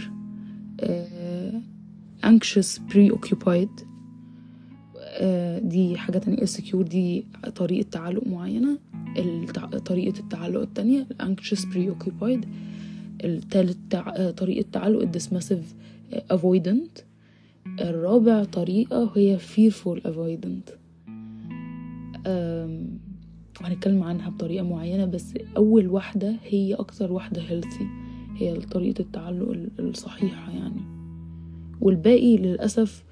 Anxious 2.25 2.79
preoccupied. 2.93 3.83
uh, 3.83 5.59
دي 5.63 5.97
حاجة 5.97 6.19
تانية 6.19 6.47
secure 6.47 6.83
دي 6.83 7.27
طريقة 7.57 7.89
تعلق 7.91 8.27
معينة. 8.27 8.79
طريقة 9.85 10.21
التعلق 10.21 10.61
التانية 10.61 11.07
anxious 11.23 11.61
preoccupied. 11.61 12.47
التالت 13.25 13.79
تع... 13.91 14.31
طريقة 14.31 14.67
تعلق 14.73 15.13
dismissive 15.19 15.65
avoidant. 16.33 17.03
الرابع 17.81 18.45
طريقة 18.45 19.13
هي 19.17 19.39
fearful 19.39 19.99
avoidant. 20.01 20.73
هنتكلم 23.63 24.03
عنها 24.03 24.31
بطريقة 24.31 24.65
معينة 24.65 25.05
بس 25.05 25.35
أول 25.57 25.87
واحدة 25.87 26.37
هي 26.45 26.75
أكتر 26.75 27.13
واحدة 27.13 27.43
healthy. 27.43 27.85
هي 28.37 28.57
طريقة 28.57 29.01
التعلق 29.01 29.57
الصحيحة 29.79 30.53
يعني. 30.53 31.02
والباقي 31.83 32.37
للأسف 32.37 33.05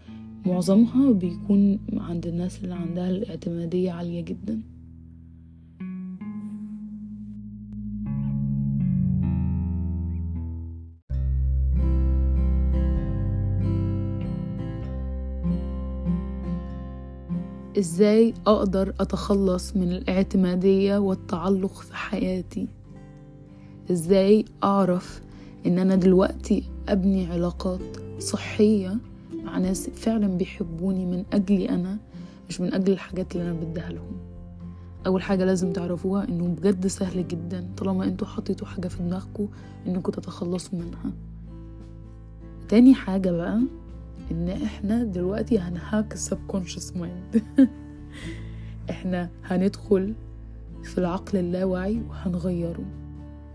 معظمها 0.46 1.12
بيكون 1.12 1.78
عند 1.92 2.26
الناس 2.26 2.64
اللي 2.64 2.74
عندها 2.74 3.10
الاعتمادية 3.10 3.92
عالية 3.92 4.20
جدا. 4.20 4.60
إزاي 17.78 18.34
أقدر 18.46 18.94
أتخلص 19.00 19.76
من 19.76 19.92
الاعتمادية 19.92 20.98
والتعلق 20.98 21.72
في 21.72 21.96
حياتي؟ 21.96 22.68
إزاي 23.90 24.44
أعرف 24.64 25.22
إن 25.66 25.78
أنا 25.78 25.96
دلوقتي 25.96 26.64
أبني 26.92 27.26
علاقات 27.26 27.80
صحية 28.18 28.96
مع 29.44 29.58
ناس 29.58 29.90
فعلا 29.90 30.26
بيحبوني 30.26 31.06
من 31.06 31.24
أجلي 31.32 31.68
أنا 31.68 31.98
مش 32.48 32.60
من 32.60 32.74
أجل 32.74 32.92
الحاجات 32.92 33.36
اللي 33.36 33.50
أنا 33.50 33.60
بديها 33.60 33.90
لهم. 33.90 34.16
أول 35.06 35.22
حاجة 35.22 35.44
لازم 35.44 35.72
تعرفوها 35.72 36.28
إنه 36.28 36.46
بجد 36.46 36.86
سهل 36.86 37.28
جدا 37.28 37.68
طالما 37.76 38.04
أنتوا 38.04 38.26
حطيتوا 38.26 38.66
حاجة 38.66 38.88
في 38.88 39.02
دماغكم 39.02 39.48
انكم 39.86 40.12
تتخلصوا 40.12 40.78
منها. 40.78 41.12
تاني 42.68 42.94
حاجة 42.94 43.30
بقى 43.30 43.60
إن 44.30 44.48
إحنا 44.48 45.04
دلوقتي 45.04 45.58
هن 45.58 45.76
hack 45.76 46.12
ال 46.12 46.19
subconscious 46.19 46.96
mind 46.96 47.42
إحنا 48.90 49.30
هندخل 49.44 50.14
في 50.82 50.98
العقل 50.98 51.38
اللاواعي 51.38 52.00
وهنغيره. 52.08 52.84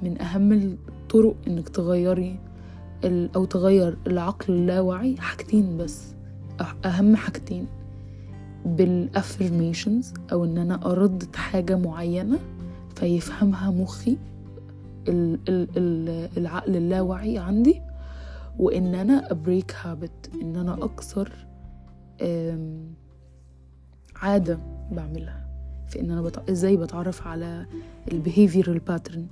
من 0.03 0.21
أهم 0.21 0.51
الطرق 0.53 1.35
إنك 1.47 1.69
تغيري 1.69 2.39
أو 3.05 3.45
تغير 3.45 3.97
العقل 4.07 4.53
اللاواعي 4.53 5.15
حاجتين 5.17 5.77
بس. 5.77 6.13
أهم 6.85 7.15
حاجتين. 7.15 7.67
بال 8.65 8.86
affirmations 8.86 10.13
أو 10.31 10.45
إن 10.45 10.57
أنا 10.57 10.91
اردد 10.91 11.35
حاجة 11.35 11.77
معينة 11.77 12.39
فيفهمها 12.95 13.71
مخي 13.71 14.17
العقل 16.37 16.75
اللاواعي 16.75 17.37
عندي 17.37 17.81
وإن 18.59 18.95
أنا 18.95 19.31
ا 19.31 19.39
break 19.39 19.75
habit 19.81 20.31
إن 20.41 20.55
أنا 20.55 20.85
أكسر 20.85 21.31
عادة 24.15 24.59
بعملها. 24.91 25.45
في 25.87 25.99
إن 25.99 26.11
أنا 26.11 26.21
بت... 26.21 26.49
إزاي 26.49 26.77
بتعرف 26.77 27.27
على 27.27 27.65
ال 28.11 28.17
behavioral 28.17 28.79
pattern 28.79 29.27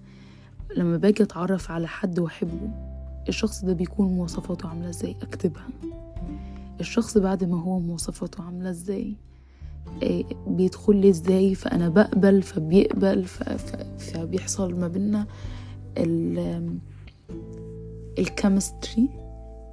لما 0.78 0.98
باجي 0.98 1.24
أتعرف 1.24 1.72
على 1.72 1.88
حد 1.88 2.20
وأحبه 2.20 2.70
الشخص 3.30 3.66
ده 3.66 3.74
بيكون 3.74 4.08
مواصفاته 4.08 4.70
عاملة 4.70 4.90
إزاي؟ 4.90 5.16
أكتبها. 5.22 5.68
الشخص 6.80 7.18
بعد 7.18 7.44
ما 7.44 7.62
هو 7.62 7.80
مواصفاته 7.80 8.44
عاملة 8.44 8.70
إزاي؟ 8.70 9.14
إيه 10.02 10.24
بيدخل 10.48 10.96
لي 10.96 11.10
إزاي؟ 11.10 11.56
فأنا 11.56 11.90
بقبل 11.90 12.42
فبيقبل. 12.42 13.26
فبيحصل 13.98 14.76
ما 14.80 14.88
بينا 14.88 15.26
ال... 15.98 16.78
ال 18.20 18.29
chemistry 18.29 19.10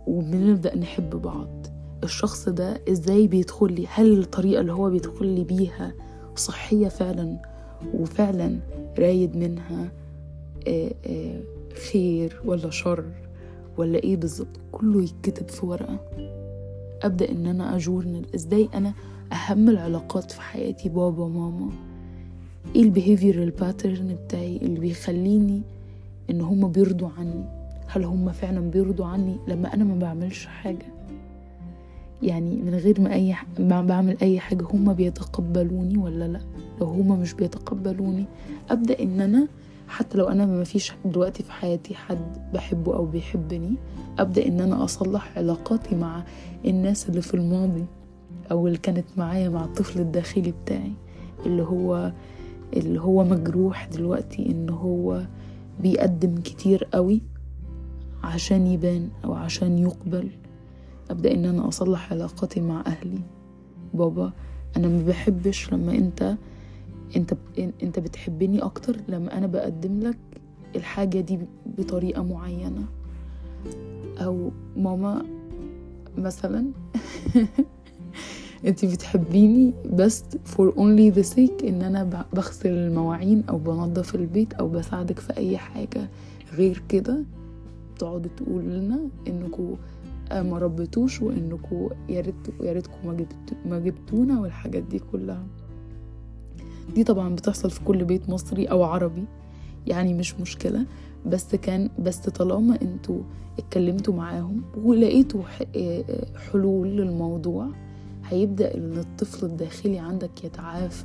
وبنبدأ 0.06 0.76
نحب 0.76 1.10
بعض. 1.10 1.66
الشخص 2.04 2.48
ده 2.48 2.80
إزاي 2.88 3.26
بيدخل 3.26 3.72
لي؟ 3.72 3.86
هل 3.90 4.18
الطريقة 4.18 4.60
اللي 4.60 4.72
هو 4.72 4.90
بيدخل 4.90 5.26
لي 5.26 5.44
بيها 5.44 5.92
صحية 6.36 6.88
فعلا؟ 6.88 7.42
وفعلا 7.94 8.58
رايد 8.98 9.36
منها 9.36 9.92
آه، 10.68 10.92
آه، 11.06 11.40
خير 11.92 12.40
ولا 12.44 12.70
شر؟ 12.70 13.04
ولا 13.80 13.98
إيه 13.98 14.16
بالظبط 14.16 14.60
كله 14.72 15.02
يتكتب 15.02 15.48
في 15.48 15.66
ورقة. 15.66 15.98
أبدأ 17.02 17.30
إن 17.30 17.46
أنا 17.46 17.76
أ 17.76 17.83
journal 17.84 18.34
إزاي 18.34 18.68
أنا 18.74 18.92
أهم 19.32 19.68
العلاقات 19.68 20.30
في 20.32 20.40
حياتي 20.40 20.88
بابا 20.88 21.28
ماما. 21.28 21.70
إيه 22.76 22.82
ال 22.82 22.88
behavioral 22.88 23.50
pattern 23.50 24.16
بتاعي 24.24 24.56
اللي 24.56 24.80
بيخليني 24.80 25.62
إن 26.30 26.40
هما 26.40 26.68
بيرضوا 26.68 27.08
عني؟ 27.18 27.44
هل 27.86 28.04
هم 28.04 28.32
فعلا 28.32 28.70
بيرضوا 28.70 29.06
عني 29.06 29.36
لما 29.48 29.74
أنا 29.74 29.84
ما 29.84 29.98
بعملش 29.98 30.46
حاجة؟ 30.46 30.86
يعني 32.22 32.56
من 32.56 32.74
غير 32.74 33.00
ما 33.00 33.14
أي 33.14 33.34
ما 33.58 33.82
بعمل 33.82 34.16
أي 34.22 34.40
حاجة 34.40 34.64
هم 34.72 34.92
بيتقبلوني 34.92 35.98
ولا 35.98 36.28
لأ؟ 36.28 36.40
لو 36.80 36.86
هم 36.86 37.20
مش 37.20 37.34
بيتقبلوني 37.34 38.24
أبدأ 38.70 39.02
إن 39.02 39.20
أنا 39.20 39.48
حتى 39.90 40.18
لو 40.18 40.28
أنا 40.28 40.46
ما 40.46 40.64
فيش 40.64 40.92
دلوقتي 41.04 41.42
في 41.42 41.52
حياتي 41.52 41.94
حد 41.94 42.52
بحبه 42.54 42.96
أو 42.96 43.06
بيحبني 43.06 43.74
أبدأ 44.18 44.46
إن 44.46 44.60
أنا 44.60 44.84
أصلح 44.84 45.38
علاقاتي 45.38 45.96
مع 45.96 46.24
الناس 46.64 47.08
اللي 47.08 47.22
في 47.22 47.34
الماضي 47.34 47.84
أو 48.50 48.66
اللي 48.66 48.78
كانت 48.78 49.06
معايا 49.16 49.48
مع 49.48 49.64
الطفل 49.64 50.00
الداخلي 50.00 50.52
بتاعي 50.64 50.92
اللي 51.46 51.62
هو 51.62 52.12
اللي 52.76 53.00
هو 53.00 53.24
مجروح 53.24 53.86
دلوقتي 53.86 54.46
إن 54.46 54.70
هو 54.70 55.22
بيقدم 55.80 56.40
كتير 56.40 56.84
قوي 56.84 57.22
عشان 58.22 58.66
يبان 58.66 59.08
أو 59.24 59.32
عشان 59.32 59.78
يقبل. 59.78 60.30
أبدأ 61.10 61.34
إن 61.34 61.44
أنا 61.44 61.68
أصلح 61.68 62.12
علاقاتي 62.12 62.60
مع 62.60 62.84
أهلي. 62.86 63.20
بابا 63.94 64.32
أنا 64.76 64.88
ما 64.88 65.02
بحبش 65.02 65.72
لما 65.72 65.92
أنت 65.92 66.36
أنت 67.16 67.34
أنت 67.82 67.98
بتحبني 67.98 68.62
أكتر 68.62 68.96
لما 69.08 69.38
أنا 69.38 69.46
بقدم 69.46 70.00
لك 70.00 70.18
الحاجة 70.76 71.20
دي 71.20 71.38
بطريقة 71.78 72.22
معينة. 72.22 72.84
أو 74.18 74.50
ماما 74.76 75.22
مثلا 76.18 76.66
انت 78.66 78.84
بتحبيني 78.84 79.72
بس 79.92 80.24
for 80.46 80.72
only 80.74 81.14
the 81.16 81.34
sake 81.36 81.64
ان 81.64 81.82
أنا 81.82 82.24
بغسل 82.32 82.68
المواعين 82.70 83.44
أو 83.48 83.58
بنظف 83.58 84.14
البيت 84.14 84.52
أو 84.52 84.68
بساعدك 84.68 85.18
في 85.18 85.36
اي 85.36 85.58
حاجة. 85.58 86.08
غير 86.52 86.82
كده 86.88 87.24
تقعد 87.98 88.30
تقول 88.36 88.64
لنا 88.64 89.00
انكم 89.28 89.76
ما 90.32 90.58
ربيتوش 90.58 91.22
وانكم 91.22 91.88
يا 92.08 92.20
ريت 92.20 92.34
يا 92.62 92.72
ريتكم 92.72 93.16
ما 93.66 93.78
جبتونا 93.78 94.40
والحاجات 94.40 94.82
دي 94.82 94.98
كلها. 94.98 95.46
دي 96.94 97.04
طبعا 97.04 97.34
بتحصل 97.34 97.70
في 97.70 97.80
كل 97.84 98.04
بيت 98.04 98.28
مصري 98.30 98.66
أو 98.66 98.84
عربي 98.84 99.24
يعني 99.86 100.14
مش 100.14 100.40
مشكلة 100.40 100.86
بس 101.26 101.54
كان 101.54 101.90
بس 101.98 102.18
طالما 102.18 102.78
أنتوا 102.82 103.20
اتكلمتوا 103.58 104.14
معاهم 104.14 104.62
ولقيتوا 104.84 105.42
حلول 106.50 106.88
للموضوع 106.88 107.68
هيبدأ 108.28 108.74
إن 108.74 108.98
الطفل 108.98 109.46
الداخلي 109.46 109.98
عندك 109.98 110.44
يتعافى. 110.44 111.04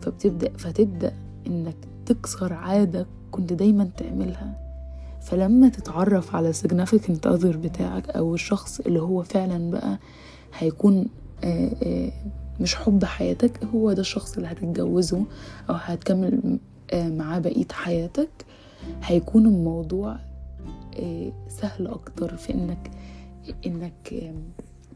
فبتبدأ 0.00 0.52
فتبدأ 0.58 1.12
إنك 1.46 1.76
تكسر 2.06 2.52
عادة 2.52 3.06
كنت 3.30 3.52
دايما 3.52 3.88
تعملها. 3.96 4.58
فلما 5.20 5.68
تتعرف 5.68 6.36
على 6.36 6.52
significant 6.52 7.26
other 7.26 7.56
بتاعك 7.56 8.10
أو 8.10 8.34
الشخص 8.34 8.80
اللي 8.80 9.00
هو 9.02 9.22
فعلا 9.22 9.70
بقى 9.70 9.98
هيكون 10.58 11.06
آه، 11.44 11.70
آه، 11.82 12.12
مش 12.60 12.74
حب 12.74 13.04
حياتك 13.04 13.64
هو 13.74 13.92
ده 13.92 14.00
الشخص 14.00 14.36
اللي 14.36 14.48
هتتجوزه 14.48 15.24
أو 15.70 15.74
هتكمل 15.74 16.58
آه، 16.92 17.08
معاه 17.08 17.38
بقية 17.38 17.66
حياتك. 17.72 18.28
هيكون 19.02 19.46
الموضوع 19.46 20.16
سهل 21.48 21.86
أكتر 21.86 22.36
في 22.36 22.54
إنك 22.54 22.90
إنك 23.66 24.32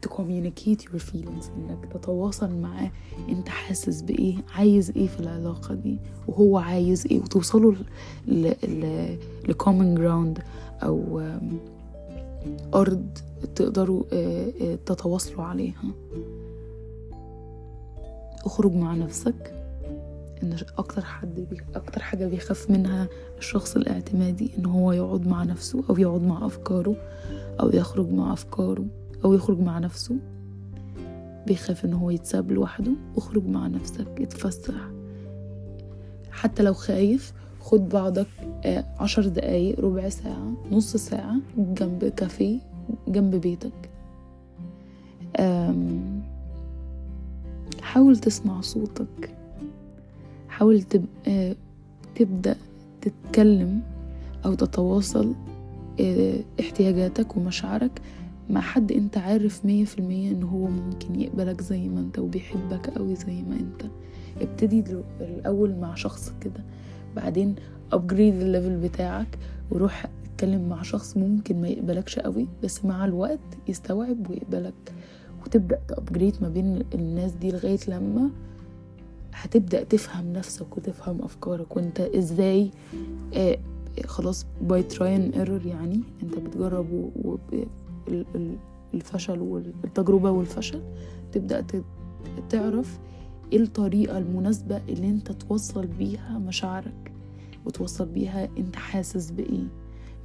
ت 0.01 0.08
communicate 0.08 0.85
your 0.85 0.97
feelings 0.99 1.49
إنك 1.57 1.93
تتواصل 1.93 2.49
معاه. 2.55 2.91
أنت 3.29 3.49
حاسس 3.49 4.01
بإيه؟ 4.01 4.35
عايز 4.55 4.89
إيه 4.95 5.07
في 5.07 5.19
العلاقة 5.19 5.73
دي؟ 5.75 5.97
وهو 6.27 6.57
عايز 6.57 7.07
إيه؟ 7.11 7.19
وتوصلوا 7.19 7.73
ل 9.47 9.54
common 9.54 9.95
ground 9.95 10.39
أو 10.83 11.21
أرض 12.73 13.17
تقدروا 13.55 14.03
تتواصلوا 14.85 15.43
عليها. 15.43 15.83
اخرج 18.47 18.73
مع 18.73 18.95
نفسك 18.95 19.53
إن 20.43 20.57
أكتر 20.77 21.01
حد 21.01 21.35
بي... 21.49 21.57
أكتر 21.75 22.01
حاجة 22.01 22.27
بيخاف 22.27 22.69
منها 22.69 23.07
الشخص 23.37 23.75
الاعتمادي 23.75 24.51
إن 24.57 24.65
هو 24.65 24.91
يقعد 24.91 25.27
مع 25.27 25.43
نفسه 25.43 25.83
أو 25.89 25.97
يقعد 25.97 26.21
مع 26.21 26.45
أفكاره 26.45 26.95
أو 27.59 27.69
يخرج 27.69 28.11
مع 28.11 28.33
أفكاره 28.33 28.85
أو 29.25 29.33
يخرج 29.33 29.59
مع 29.59 29.79
نفسه. 29.79 30.15
بيخاف 31.47 31.85
إن 31.85 31.93
هو 31.93 32.09
يتساب 32.09 32.51
لوحده 32.51 32.91
اخرج 33.17 33.47
مع 33.47 33.67
نفسك 33.67 34.07
اتفسح. 34.21 34.73
حتى 36.31 36.63
لو 36.63 36.73
خايف 36.73 37.33
خد 37.61 37.89
بعضك 37.89 38.27
آه، 38.65 38.85
عشر 38.99 39.27
دقايق 39.27 39.79
ربع 39.79 40.09
ساعة 40.09 40.53
نص 40.71 40.95
ساعة 40.95 41.35
جنب 41.57 42.05
كافيه 42.05 42.59
جنب 43.07 43.35
بيتك. 43.35 43.89
حاول 47.97 48.17
تسمع 48.17 48.61
صوتك. 48.61 49.35
حاول 50.49 50.81
تبقى 50.81 51.55
تبدأ 52.15 52.55
تتكلم 53.01 53.81
أو 54.45 54.53
تتواصل 54.53 55.33
آه، 55.99 56.39
احتياجاتك 56.59 57.37
ومشاعرك 57.37 58.01
مع 58.49 58.61
حد 58.61 58.91
أنت 58.91 59.17
عارف 59.17 59.65
مية 59.65 59.85
في 59.85 59.99
المية 59.99 60.31
إن 60.31 60.43
هو 60.43 60.67
ممكن 60.67 61.21
يقبلك 61.21 61.61
زي 61.61 61.89
ما 61.89 61.99
أنت 61.99 62.19
وبيحبك 62.19 62.89
قوي 62.89 63.15
زي 63.15 63.41
ما 63.41 63.55
أنت. 63.55 63.91
ابتدي 64.41 64.83
الأول 65.21 65.75
مع 65.75 65.95
شخص 65.95 66.33
كده 66.41 66.63
بعدين 67.15 67.55
upgrade 67.91 68.41
ال 68.41 68.47
level 68.47 68.77
بتاعك 68.77 69.37
وروح 69.71 70.05
اتكلم 70.33 70.69
مع 70.69 70.81
شخص 70.81 71.17
ممكن 71.17 71.61
ما 71.61 71.67
يقبلكش 71.67 72.19
قوي 72.19 72.47
بس 72.63 72.85
مع 72.85 73.05
الوقت 73.05 73.39
يستوعب 73.67 74.29
ويقبلك. 74.29 74.93
وتبدأ 75.47 75.79
ت 75.87 75.93
upgrade 75.93 76.35
ما 76.41 76.49
بين 76.49 76.83
الناس 76.93 77.31
دي 77.31 77.51
لغاية 77.51 77.79
لما 77.87 78.29
هتبدأ 79.33 79.83
تفهم 79.83 80.33
نفسك 80.33 80.77
وتفهم 80.77 81.21
أفكارك. 81.21 81.75
وأنت 81.77 81.99
إزاي 81.99 82.71
آه 83.33 83.57
خلاص 84.05 84.45
by 84.61 84.83
trial 84.83 85.15
and 85.15 85.29
error 85.29 85.65
يعني 85.65 85.99
أنت 86.23 86.37
بتجرب 86.37 87.09
الفشل 88.93 89.39
والتجربة 89.39 90.31
والفشل 90.31 90.81
تبدأ 91.31 91.65
تعرف 92.49 92.99
إيه 93.53 93.59
الطريقة 93.59 94.17
المناسبة 94.17 94.81
اللي 94.89 95.09
أنت 95.09 95.31
توصل 95.31 95.87
بيها 95.87 96.39
مشاعرك 96.39 97.11
وتوصل 97.65 98.05
بيها 98.05 98.49
أنت 98.57 98.75
حاسس 98.75 99.31
بإيه. 99.31 99.67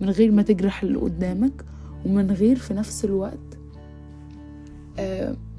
من 0.01 0.11
غير 0.11 0.31
ما 0.33 0.43
تجرح 0.43 0.83
اللي 0.83 0.99
قدامك 0.99 1.65
ومن 2.07 2.31
غير 2.31 2.57
في 2.57 2.75
نفس 2.75 3.05
الوقت 3.05 3.59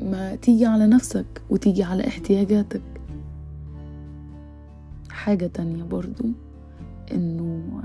ما 0.01 0.35
تيجي 0.41 0.65
على 0.65 0.87
نفسك 0.87 1.25
وتيجي 1.49 1.83
على 1.83 2.07
احتياجاتك. 2.07 2.81
حاجة 5.09 5.47
تانية 5.47 5.83
برضو 5.83 6.25
إنه 7.11 7.83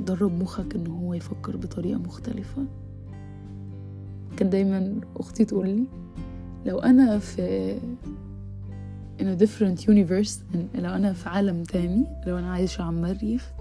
درب 0.00 0.42
مخك 0.42 0.74
ان 0.74 0.86
هو 0.86 1.14
يفكر 1.14 1.56
بطريقة 1.56 1.98
مختلفة. 1.98 2.64
كان 4.36 4.50
دايما 4.50 5.00
أختي 5.16 5.44
تقولي 5.44 5.84
لو 6.66 6.78
أنا 6.78 7.18
في 7.18 7.74
in 9.20 9.24
a 9.24 9.44
different 9.44 9.86
universe 9.86 10.56
لو 10.74 10.90
أنا 10.90 11.12
في 11.12 11.28
عالم 11.28 11.62
تاني 11.62 12.04
لو 12.26 12.38
أنا 12.38 12.52
عايشة 12.52 12.82
على 12.82 12.96
المريخ 12.96 13.52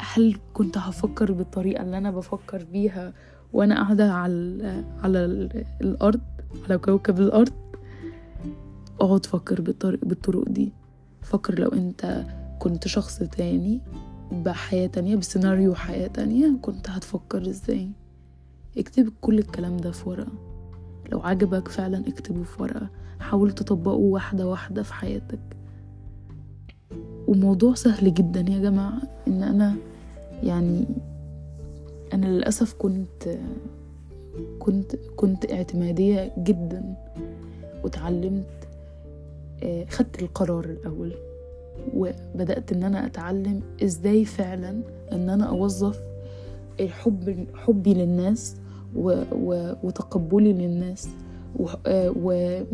هل 0.00 0.36
كنت 0.54 0.78
هفكر 0.78 1.32
بالطريقة 1.32 1.82
اللي 1.82 1.98
أنا 1.98 2.10
بفكر 2.10 2.64
بيها 2.72 3.12
وأنا 3.54 3.82
قاعدة 3.82 4.12
على 4.12 4.84
على 5.02 5.24
الأرض 5.80 6.20
على 6.64 6.78
كوكب 6.78 7.20
الأرض 7.20 7.52
أقعد 9.00 9.26
فكر 9.26 9.60
بالطرق 9.60 9.98
بالطرق 10.04 10.48
دي. 10.48 10.72
فكر 11.22 11.58
لو 11.58 11.68
أنت 11.68 12.24
كنت 12.58 12.88
شخص 12.88 13.18
تاني 13.18 13.80
بحياة 14.32 14.86
تانية 14.86 15.16
بسيناريو 15.16 15.74
حياة 15.74 16.06
تانية 16.06 16.52
كنت 16.62 16.90
هتفكر 16.90 17.50
إزاي؟ 17.50 17.90
اكتب 18.78 19.12
كل 19.20 19.38
الكلام 19.38 19.76
ده 19.76 19.90
في 19.90 20.08
ورقة. 20.08 20.32
لو 21.12 21.20
عجبك 21.20 21.68
فعلا 21.68 22.08
اكتبه 22.08 22.42
في 22.42 22.62
ورقة. 22.62 22.88
حاول 23.20 23.52
تطبقه 23.52 23.94
واحدة 23.94 24.46
واحدة 24.46 24.82
في 24.82 24.94
حياتك. 24.94 25.56
وموضوع 27.28 27.74
سهل 27.74 28.14
جدا 28.14 28.40
يا 28.40 28.58
جماعة 28.58 29.02
إن 29.28 29.42
أنا 29.42 29.76
يعني 30.42 30.86
أنا 32.14 32.26
للأسف 32.26 32.74
كنت 32.78 33.38
كنت 34.58 34.96
كنت 35.16 35.52
اعتمادية 35.52 36.32
جدا 36.38 36.94
وتعلمت 37.84 38.46
آه، 39.62 39.84
خدت 39.84 40.22
القرار 40.22 40.64
الأول 40.64 41.14
وبدأت 41.96 42.72
إن 42.72 42.82
أنا 42.82 43.06
أتعلم 43.06 43.60
إزاي 43.84 44.24
فعلا 44.24 44.80
إن 45.12 45.28
أنا 45.30 45.44
أوظف 45.44 46.00
الحب 46.80 47.46
حبي 47.54 47.94
للناس 47.94 48.56
و... 48.96 49.22
و... 49.32 49.72
وتقبلي 49.82 50.52
للناس 50.52 51.08
آه، 51.86 52.10
وإن 52.10 52.66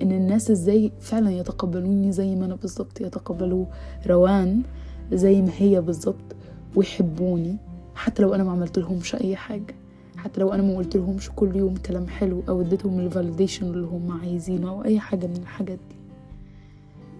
الناس 0.00 0.50
إزاي 0.50 0.92
فعلا 1.00 1.30
يتقبلوني 1.30 2.12
زي 2.12 2.34
ما 2.34 2.46
أنا 2.46 2.54
بالظبط 2.54 3.00
يتقبلوا 3.00 3.66
روان 4.06 4.62
زي 5.12 5.42
ما 5.42 5.50
هي 5.58 5.80
بالظبط 5.80 6.36
ويحبوني. 6.76 7.56
حتى 7.96 8.22
لو 8.22 8.34
أنا 8.34 8.44
ما 8.44 8.52
عملت 8.52 8.78
لهمش 8.78 9.14
أي 9.14 9.36
حاجة. 9.36 9.74
حتى 10.16 10.40
لو 10.40 10.52
أنا 10.52 10.62
ما 10.62 10.76
قلت 10.76 10.96
لهمش 10.96 11.30
كل 11.36 11.56
يوم 11.56 11.74
كلام 11.76 12.08
حلو 12.08 12.42
أو 12.48 12.60
اديتهم 12.60 12.98
الفاليديشن 13.00 13.66
اللي 13.66 13.86
هم 13.86 14.12
عايزينه 14.20 14.68
أو 14.70 14.84
أي 14.84 15.00
حاجة 15.00 15.26
من 15.26 15.36
الحاجات 15.36 15.78
دي. 15.90 15.96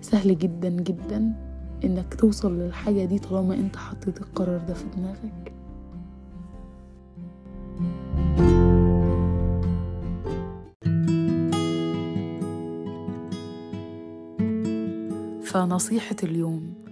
سهل 0.01 0.39
جدا 0.39 0.69
جدا 0.69 1.33
إنك 1.85 2.15
توصل 2.15 2.59
للحاجة 2.59 3.05
دي 3.05 3.19
طالما 3.19 3.55
أنت 3.55 3.77
حطيت 3.77 4.21
القرار 4.21 4.59
ده 4.69 4.75
في 4.75 4.85
دماغك. 4.97 5.53
فنصيحة 15.45 16.17
اليوم 16.23 16.86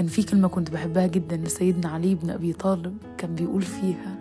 كان 0.00 0.08
في 0.08 0.22
كلمة 0.22 0.48
كنت 0.48 0.70
بحبها 0.70 1.06
جدا 1.06 1.36
لسيدنا 1.36 1.88
علي 1.88 2.14
بن 2.14 2.30
أبي 2.30 2.52
طالب 2.52 2.96
كان 3.18 3.34
بيقول 3.34 3.62
فيها 3.62 4.16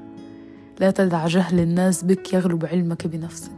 لا 0.80 0.92
تدع 0.92 1.28
جهل 1.28 1.60
الناس 1.60 2.04
بك 2.04 2.34
يغلب 2.34 2.66
علمك 2.66 3.08
بنفسك. 3.08 3.52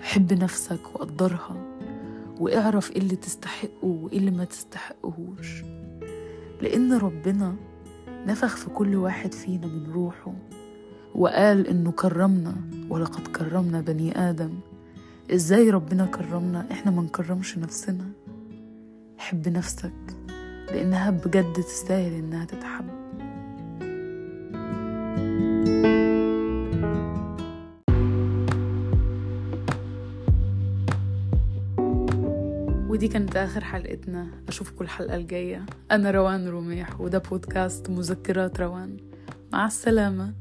حب 0.00 0.32
نفسك 0.32 0.94
وقدرها 0.94 1.56
واعرف 2.40 2.92
إيه 2.92 2.98
اللي 2.98 3.16
تستحقه 3.16 3.84
وإيه 3.84 4.18
اللي 4.18 4.30
ما 4.30 4.44
تستحقهوش. 4.44 5.62
لأن 6.62 6.92
ربنا 6.92 7.56
نفخ 8.26 8.56
في 8.56 8.70
كل 8.70 8.96
واحد 8.96 9.34
فينا 9.34 9.66
من 9.66 9.90
روحه 9.92 10.32
وقال 11.14 11.66
إنه 11.66 11.90
كرمنا 11.90 12.54
ولقد 12.90 13.26
كرمنا 13.26 13.80
بني 13.80 14.30
آدم. 14.30 14.54
إزاي 15.34 15.70
ربنا 15.70 16.06
كرمنا؟ 16.06 16.66
إحنا 16.70 16.90
ما 16.90 17.02
نكرمش 17.02 17.58
نفسنا. 17.58 18.08
حب 19.18 19.48
نفسك 19.48 20.15
لأنها 20.72 21.10
بجد 21.10 21.52
تستاهل 21.52 22.12
إنها 22.12 22.44
تتحب. 22.44 22.86
ودي 32.90 33.08
كانت 33.08 33.36
آخر 33.36 33.64
حلقتنا. 33.64 34.26
أشوفكم 34.48 34.84
الحلقة 34.84 35.16
الجاية. 35.16 35.66
أنا 35.90 36.10
روان 36.10 36.48
رميح 36.48 37.00
وده 37.00 37.18
بودكاست 37.18 37.90
مذكرات 37.90 38.60
روان. 38.60 38.96
مع 39.52 39.66
السلامة. 39.66 40.34